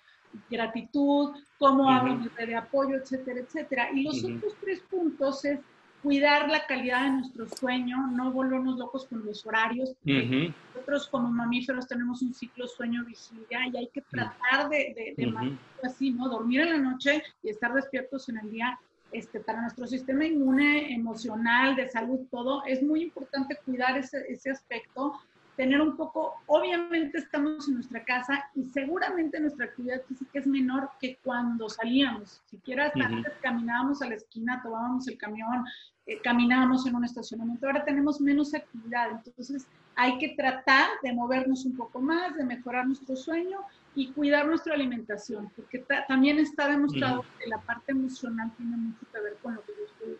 gratitud, 0.49 1.35
cómo 1.59 1.91
hablo 1.91 2.15
mi 2.15 2.27
red 2.29 2.47
de 2.47 2.55
apoyo, 2.55 2.95
etcétera, 2.95 3.41
etcétera. 3.41 3.91
Y 3.93 4.01
los 4.01 4.23
otros 4.23 4.55
tres 4.59 4.79
puntos 4.89 5.45
es 5.45 5.59
cuidar 6.05 6.47
la 6.51 6.67
calidad 6.67 7.05
de 7.05 7.09
nuestro 7.09 7.47
sueño, 7.49 7.97
no 8.11 8.31
volvernos 8.31 8.77
locos 8.77 9.07
con 9.07 9.25
los 9.25 9.43
horarios. 9.43 9.95
Nosotros 10.05 11.07
como 11.09 11.31
mamíferos 11.31 11.87
tenemos 11.87 12.21
un 12.21 12.31
ciclo 12.31 12.67
sueño-vigilia 12.67 13.67
y 13.73 13.77
hay 13.77 13.87
que 13.87 14.01
tratar 14.01 14.69
de, 14.69 14.93
de, 15.17 15.57
así, 15.83 16.11
¿no? 16.11 16.29
Dormir 16.29 16.61
en 16.61 16.69
la 16.69 16.91
noche 16.91 17.23
y 17.41 17.49
estar 17.49 17.73
despiertos 17.73 18.29
en 18.29 18.37
el 18.37 18.51
día. 18.51 18.79
Este, 19.11 19.39
para 19.39 19.61
nuestro 19.61 19.87
sistema 19.87 20.25
inmune, 20.25 20.93
emocional, 20.93 21.75
de 21.75 21.89
salud, 21.89 22.19
todo, 22.29 22.63
es 22.65 22.83
muy 22.83 23.01
importante 23.01 23.57
cuidar 23.65 23.97
ese, 23.97 24.25
ese 24.29 24.51
aspecto 24.51 25.13
tener 25.55 25.81
un 25.81 25.95
poco, 25.95 26.35
obviamente 26.47 27.17
estamos 27.17 27.67
en 27.67 27.75
nuestra 27.75 28.03
casa 28.03 28.49
y 28.55 28.65
seguramente 28.65 29.39
nuestra 29.39 29.65
actividad 29.65 30.01
física 30.07 30.39
es 30.39 30.47
menor 30.47 30.89
que 30.99 31.17
cuando 31.23 31.69
salíamos. 31.69 32.41
Siquiera 32.45 32.87
hasta 32.87 33.05
antes 33.05 33.33
caminábamos 33.41 34.01
a 34.01 34.09
la 34.09 34.15
esquina, 34.15 34.61
tomábamos 34.61 35.07
el 35.07 35.17
camión, 35.17 35.63
eh, 36.05 36.19
caminábamos 36.21 36.85
en 36.85 36.95
un 36.95 37.05
estacionamiento. 37.05 37.67
Ahora 37.67 37.85
tenemos 37.85 38.19
menos 38.19 38.53
actividad, 38.53 39.11
entonces 39.11 39.67
hay 39.95 40.17
que 40.17 40.29
tratar 40.35 40.89
de 41.01 41.13
movernos 41.13 41.65
un 41.65 41.77
poco 41.77 42.01
más, 42.01 42.35
de 42.35 42.43
mejorar 42.43 42.85
nuestro 42.85 43.15
sueño 43.15 43.59
y 43.95 44.11
cuidar 44.11 44.45
nuestra 44.45 44.73
alimentación, 44.73 45.49
porque 45.55 45.85
también 46.07 46.37
está 46.37 46.67
demostrado 46.67 47.23
que 47.39 47.49
la 47.49 47.59
parte 47.59 47.93
emocional 47.93 48.51
tiene 48.57 48.75
mucho 48.75 49.05
que 49.11 49.21
ver 49.21 49.37
con 49.41 49.55
lo 49.55 49.61
que 49.63 49.71
yo 49.71 49.85
estoy 49.85 50.17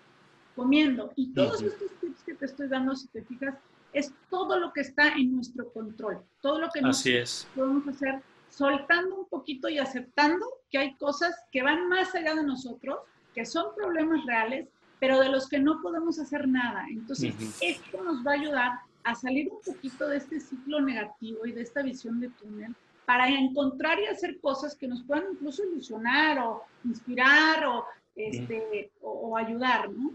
comiendo. 0.56 1.12
Y 1.18 1.34
todos 1.34 1.62
estos 1.62 1.92
tips 2.00 2.24
que 2.24 2.36
te 2.36 2.46
estoy 2.46 2.70
dando, 2.70 2.96
si 2.96 3.08
te 3.10 3.22
fijas, 3.24 3.56
es 3.96 4.14
todo 4.30 4.60
lo 4.60 4.74
que 4.74 4.82
está 4.82 5.14
en 5.14 5.36
nuestro 5.36 5.72
control, 5.72 6.22
todo 6.42 6.60
lo 6.60 6.70
que 6.70 6.82
nosotros 6.82 7.48
podemos 7.56 7.88
hacer 7.88 8.22
soltando 8.50 9.16
un 9.16 9.26
poquito 9.28 9.70
y 9.70 9.80
aceptando 9.80 10.46
que 10.70 10.78
hay 10.78 10.96
cosas 10.96 11.34
que 11.52 11.64
van 11.64 11.88
más 11.88 12.14
allá 12.14 12.36
de 12.36 12.44
nosotros, 12.44 13.00
que 13.34 13.46
son 13.46 13.74
problemas 13.74 14.26
reales, 14.26 14.68
pero 15.00 15.20
de 15.20 15.30
los 15.30 15.48
que 15.48 15.60
no 15.60 15.82
podemos 15.82 16.20
hacer 16.20 16.48
nada. 16.48 16.86
Entonces, 16.90 17.34
esto 17.62 18.04
nos 18.04 18.26
va 18.26 18.32
a 18.32 18.36
ayudar 18.36 18.72
a 19.04 19.16
salir 19.16 19.50
un 19.50 19.62
poquito 19.62 20.08
de 20.10 20.18
este 20.18 20.42
ciclo 20.42 20.82
negativo 20.82 21.46
y 21.46 21.54
de 21.54 21.62
esta 21.62 21.82
visión 21.82 22.20
de 22.20 22.30
túnel 22.30 22.76
para 23.06 23.30
encontrar 23.30 24.00
y 24.00 24.08
hacer 24.08 24.40
cosas 24.40 24.76
que 24.76 24.88
nos 24.88 25.04
puedan 25.04 25.26
incluso 25.32 25.64
ilusionar 25.64 26.40
o 26.40 26.64
inspirar 26.84 27.66
o, 27.66 27.86
este, 28.16 28.92
o 29.02 29.38
ayudar, 29.38 29.90
¿no? 29.90 30.12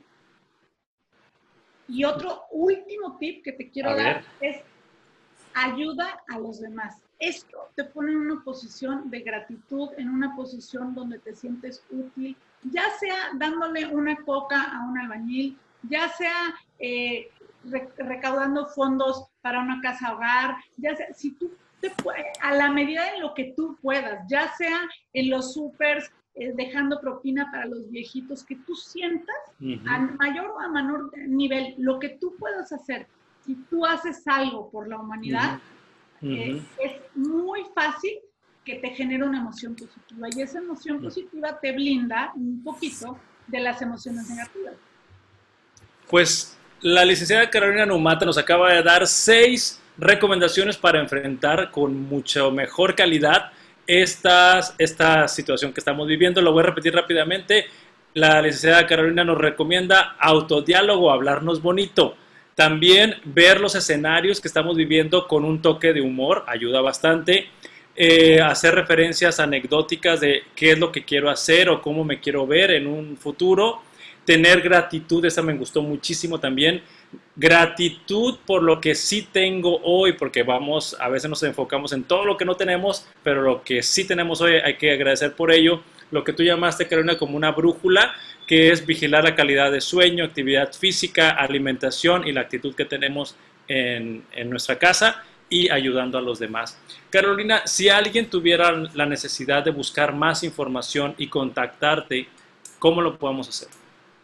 Y 1.90 2.04
otro 2.04 2.44
último 2.52 3.16
tip 3.18 3.42
que 3.42 3.52
te 3.52 3.68
quiero 3.68 3.96
dar 3.96 4.22
es 4.40 4.62
ayuda 5.54 6.22
a 6.28 6.38
los 6.38 6.60
demás. 6.60 7.02
Esto 7.18 7.68
te 7.74 7.84
pone 7.84 8.12
en 8.12 8.18
una 8.18 8.42
posición 8.44 9.10
de 9.10 9.20
gratitud, 9.20 9.90
en 9.98 10.08
una 10.08 10.34
posición 10.36 10.94
donde 10.94 11.18
te 11.18 11.34
sientes 11.34 11.82
útil, 11.90 12.36
ya 12.62 12.88
sea 12.98 13.30
dándole 13.34 13.86
una 13.86 14.16
coca 14.24 14.62
a 14.62 14.88
un 14.88 14.98
albañil, 14.98 15.58
ya 15.82 16.08
sea 16.10 16.54
eh, 16.78 17.30
recaudando 17.98 18.66
fondos 18.68 19.26
para 19.42 19.60
una 19.60 19.80
casa 19.80 20.14
hogar, 20.14 20.56
ya 20.76 20.94
sea, 20.94 21.12
si 21.12 21.32
tú 21.32 21.50
te 21.80 21.92
a 22.42 22.54
la 22.54 22.70
medida 22.70 23.14
en 23.14 23.22
lo 23.22 23.34
que 23.34 23.52
tú 23.56 23.76
puedas, 23.82 24.26
ya 24.28 24.52
sea 24.54 24.88
en 25.12 25.30
los 25.30 25.54
supers, 25.54 26.10
eh, 26.34 26.52
dejando 26.54 27.00
propina 27.00 27.50
para 27.50 27.66
los 27.66 27.90
viejitos, 27.90 28.44
que 28.44 28.56
tú 28.56 28.74
sientas 28.74 29.36
a 29.86 29.98
mayor 29.98 30.46
o 30.46 30.60
a 30.60 30.68
menor 30.68 31.10
nivel 31.28 31.74
lo 31.78 31.98
que 31.98 32.10
tú 32.10 32.34
puedas 32.38 32.72
hacer. 32.72 33.06
Si 33.44 33.54
tú 33.68 33.84
haces 33.84 34.26
algo 34.26 34.70
por 34.70 34.88
la 34.88 34.98
humanidad, 34.98 35.58
eh, 36.22 36.62
es 36.78 36.92
muy 37.14 37.64
fácil 37.74 38.18
que 38.64 38.76
te 38.76 38.90
genere 38.90 39.24
una 39.24 39.38
emoción 39.38 39.74
positiva 39.74 40.28
y 40.34 40.42
esa 40.42 40.58
emoción 40.58 41.00
positiva 41.00 41.58
te 41.60 41.72
blinda 41.72 42.32
un 42.34 42.62
poquito 42.62 43.18
de 43.46 43.60
las 43.60 43.80
emociones 43.82 44.28
negativas. 44.28 44.74
Pues 46.08 46.56
la 46.80 47.04
licenciada 47.04 47.48
Carolina 47.48 47.86
Numata 47.86 48.24
nos 48.24 48.38
acaba 48.38 48.72
de 48.72 48.82
dar 48.82 49.06
seis 49.06 49.80
recomendaciones 49.96 50.76
para 50.76 51.00
enfrentar 51.00 51.70
con 51.70 52.02
mucho 52.02 52.50
mejor 52.50 52.94
calidad 52.94 53.52
esta, 53.86 54.60
esta 54.78 55.28
situación 55.28 55.72
que 55.72 55.80
estamos 55.80 56.06
viviendo. 56.06 56.40
Lo 56.40 56.52
voy 56.52 56.62
a 56.62 56.66
repetir 56.66 56.94
rápidamente. 56.94 57.66
La 58.14 58.42
licenciada 58.42 58.86
Carolina 58.86 59.22
nos 59.22 59.38
recomienda 59.38 60.16
autodiálogo, 60.18 61.12
hablarnos 61.12 61.62
bonito. 61.62 62.16
También 62.56 63.14
ver 63.24 63.60
los 63.60 63.76
escenarios 63.76 64.40
que 64.40 64.48
estamos 64.48 64.76
viviendo 64.76 65.28
con 65.28 65.44
un 65.44 65.62
toque 65.62 65.92
de 65.92 66.00
humor 66.00 66.44
ayuda 66.48 66.80
bastante. 66.80 67.48
Eh, 67.94 68.40
hacer 68.40 68.74
referencias 68.74 69.38
anecdóticas 69.38 70.20
de 70.20 70.42
qué 70.56 70.72
es 70.72 70.78
lo 70.78 70.90
que 70.90 71.04
quiero 71.04 71.30
hacer 71.30 71.68
o 71.68 71.80
cómo 71.80 72.02
me 72.02 72.18
quiero 72.18 72.46
ver 72.46 72.72
en 72.72 72.88
un 72.88 73.16
futuro. 73.16 73.82
Tener 74.24 74.60
gratitud, 74.60 75.24
esa 75.24 75.42
me 75.42 75.54
gustó 75.54 75.80
muchísimo 75.80 76.40
también 76.40 76.82
gratitud 77.36 78.36
por 78.46 78.62
lo 78.62 78.80
que 78.80 78.94
sí 78.94 79.26
tengo 79.32 79.80
hoy, 79.82 80.12
porque 80.12 80.42
vamos, 80.42 80.96
a 81.00 81.08
veces 81.08 81.30
nos 81.30 81.42
enfocamos 81.42 81.92
en 81.92 82.04
todo 82.04 82.24
lo 82.24 82.36
que 82.36 82.44
no 82.44 82.54
tenemos, 82.56 83.06
pero 83.22 83.42
lo 83.42 83.62
que 83.62 83.82
sí 83.82 84.06
tenemos 84.06 84.40
hoy 84.40 84.54
hay 84.54 84.76
que 84.76 84.92
agradecer 84.92 85.34
por 85.34 85.50
ello. 85.50 85.82
Lo 86.10 86.24
que 86.24 86.32
tú 86.32 86.42
llamaste, 86.42 86.88
Carolina, 86.88 87.16
como 87.16 87.36
una 87.36 87.52
brújula, 87.52 88.12
que 88.46 88.70
es 88.70 88.84
vigilar 88.84 89.24
la 89.24 89.34
calidad 89.34 89.70
de 89.70 89.80
sueño, 89.80 90.24
actividad 90.24 90.72
física, 90.72 91.30
alimentación 91.30 92.26
y 92.26 92.32
la 92.32 92.42
actitud 92.42 92.74
que 92.74 92.84
tenemos 92.84 93.36
en, 93.68 94.24
en 94.32 94.50
nuestra 94.50 94.78
casa 94.78 95.24
y 95.50 95.68
ayudando 95.68 96.16
a 96.16 96.22
los 96.22 96.38
demás. 96.38 96.80
Carolina, 97.10 97.66
si 97.66 97.88
alguien 97.88 98.30
tuviera 98.30 98.70
la 98.94 99.04
necesidad 99.04 99.64
de 99.64 99.72
buscar 99.72 100.14
más 100.14 100.44
información 100.44 101.14
y 101.18 101.28
contactarte, 101.28 102.28
¿cómo 102.78 103.02
lo 103.02 103.18
podemos 103.18 103.48
hacer? 103.48 103.68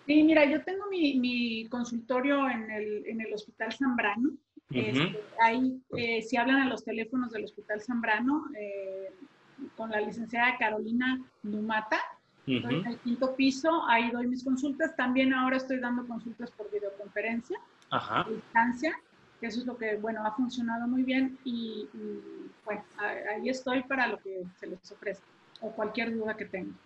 Sí, 0.06 0.22
mira, 0.22 0.48
yo 0.48 0.62
tengo 0.62 0.86
mi, 0.88 1.66
consultorio 1.68 2.48
en 2.48 2.70
el, 2.70 3.06
en 3.06 3.20
el, 3.20 3.34
Hospital 3.34 3.72
Zambrano. 3.72 4.30
Este, 4.70 5.20
ahí, 5.40 5.80
eh, 5.96 6.22
si 6.22 6.36
hablan 6.36 6.62
a 6.62 6.68
los 6.68 6.84
teléfonos 6.84 7.32
del 7.32 7.44
Hospital 7.44 7.80
Zambrano, 7.80 8.44
eh, 8.58 9.10
con 9.76 9.90
la 9.90 10.00
licenciada 10.00 10.56
Carolina 10.58 11.20
Numata, 11.42 11.98
estoy 12.46 12.76
en 12.76 12.86
el 12.86 12.98
quinto 12.98 13.34
piso, 13.34 13.86
ahí 13.88 14.10
doy 14.10 14.26
mis 14.26 14.44
consultas. 14.44 14.94
También 14.96 15.34
ahora 15.34 15.56
estoy 15.56 15.78
dando 15.78 16.06
consultas 16.06 16.50
por 16.50 16.70
videoconferencia, 16.70 17.58
a 17.90 18.24
distancia, 18.28 18.98
que 19.40 19.46
eso 19.46 19.60
es 19.60 19.66
lo 19.66 19.76
que, 19.76 19.96
bueno, 19.96 20.24
ha 20.24 20.32
funcionado 20.32 20.86
muy 20.86 21.02
bien 21.02 21.38
y, 21.44 21.88
y 21.92 22.50
bueno, 22.64 22.82
ahí 23.34 23.48
estoy 23.48 23.82
para 23.82 24.06
lo 24.06 24.18
que 24.18 24.44
se 24.58 24.66
les 24.66 24.92
ofrezca 24.92 25.26
o 25.60 25.70
cualquier 25.70 26.14
duda 26.14 26.36
que 26.36 26.44
tengan. 26.44 26.76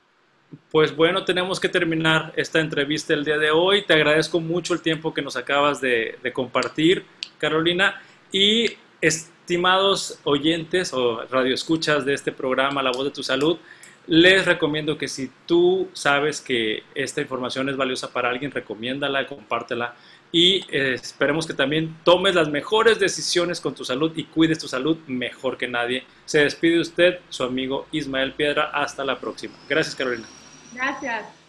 Pues 0.70 0.94
bueno, 0.94 1.24
tenemos 1.24 1.60
que 1.60 1.68
terminar 1.68 2.32
esta 2.36 2.60
entrevista 2.60 3.14
el 3.14 3.24
día 3.24 3.38
de 3.38 3.50
hoy. 3.50 3.84
Te 3.86 3.94
agradezco 3.94 4.40
mucho 4.40 4.74
el 4.74 4.82
tiempo 4.82 5.14
que 5.14 5.22
nos 5.22 5.36
acabas 5.36 5.80
de, 5.80 6.18
compartir, 6.32 7.04
Carolina. 7.38 8.00
Y 8.32 8.76
estimados 9.00 10.18
oyentes 10.24 10.92
o 10.92 11.24
radioescuchas 11.26 12.04
de 12.04 12.14
este 12.14 12.32
programa, 12.32 12.82
La 12.82 12.90
Voz 12.90 13.04
de 13.04 13.10
tu 13.10 13.22
Salud, 13.22 13.58
les 14.06 14.44
recomiendo 14.44 14.98
que 14.98 15.08
si 15.08 15.30
tú 15.46 15.88
sabes 15.92 16.40
que 16.40 16.82
esta 16.94 17.20
información 17.20 17.68
es 17.68 17.76
valiosa 17.76 18.12
para 18.12 18.30
alguien, 18.30 18.50
recomiéndala, 18.50 19.26
compártela 19.26 19.94
y 20.32 20.64
eh, 20.70 20.94
esperemos 20.94 21.46
que 21.46 21.54
también 21.54 21.96
tomes 22.04 22.34
las 22.34 22.48
mejores 22.48 22.98
decisiones 22.98 23.60
con 23.60 23.74
tu 23.74 23.84
salud 23.84 24.12
y 24.16 24.24
cuides 24.24 24.58
tu 24.58 24.68
salud 24.68 24.96
mejor 25.06 25.58
que 25.58 25.68
nadie. 25.68 26.04
Se 26.24 26.40
despide 26.40 26.80
usted, 26.80 27.20
su 27.28 27.44
amigo 27.44 27.86
Ismael 27.92 28.32
Piedra. 28.32 28.70
Hasta 28.72 29.04
la 29.04 29.18
próxima. 29.18 29.54
Gracias, 29.68 29.94
Carolina. 29.94 30.26
Gracias. 30.72 31.39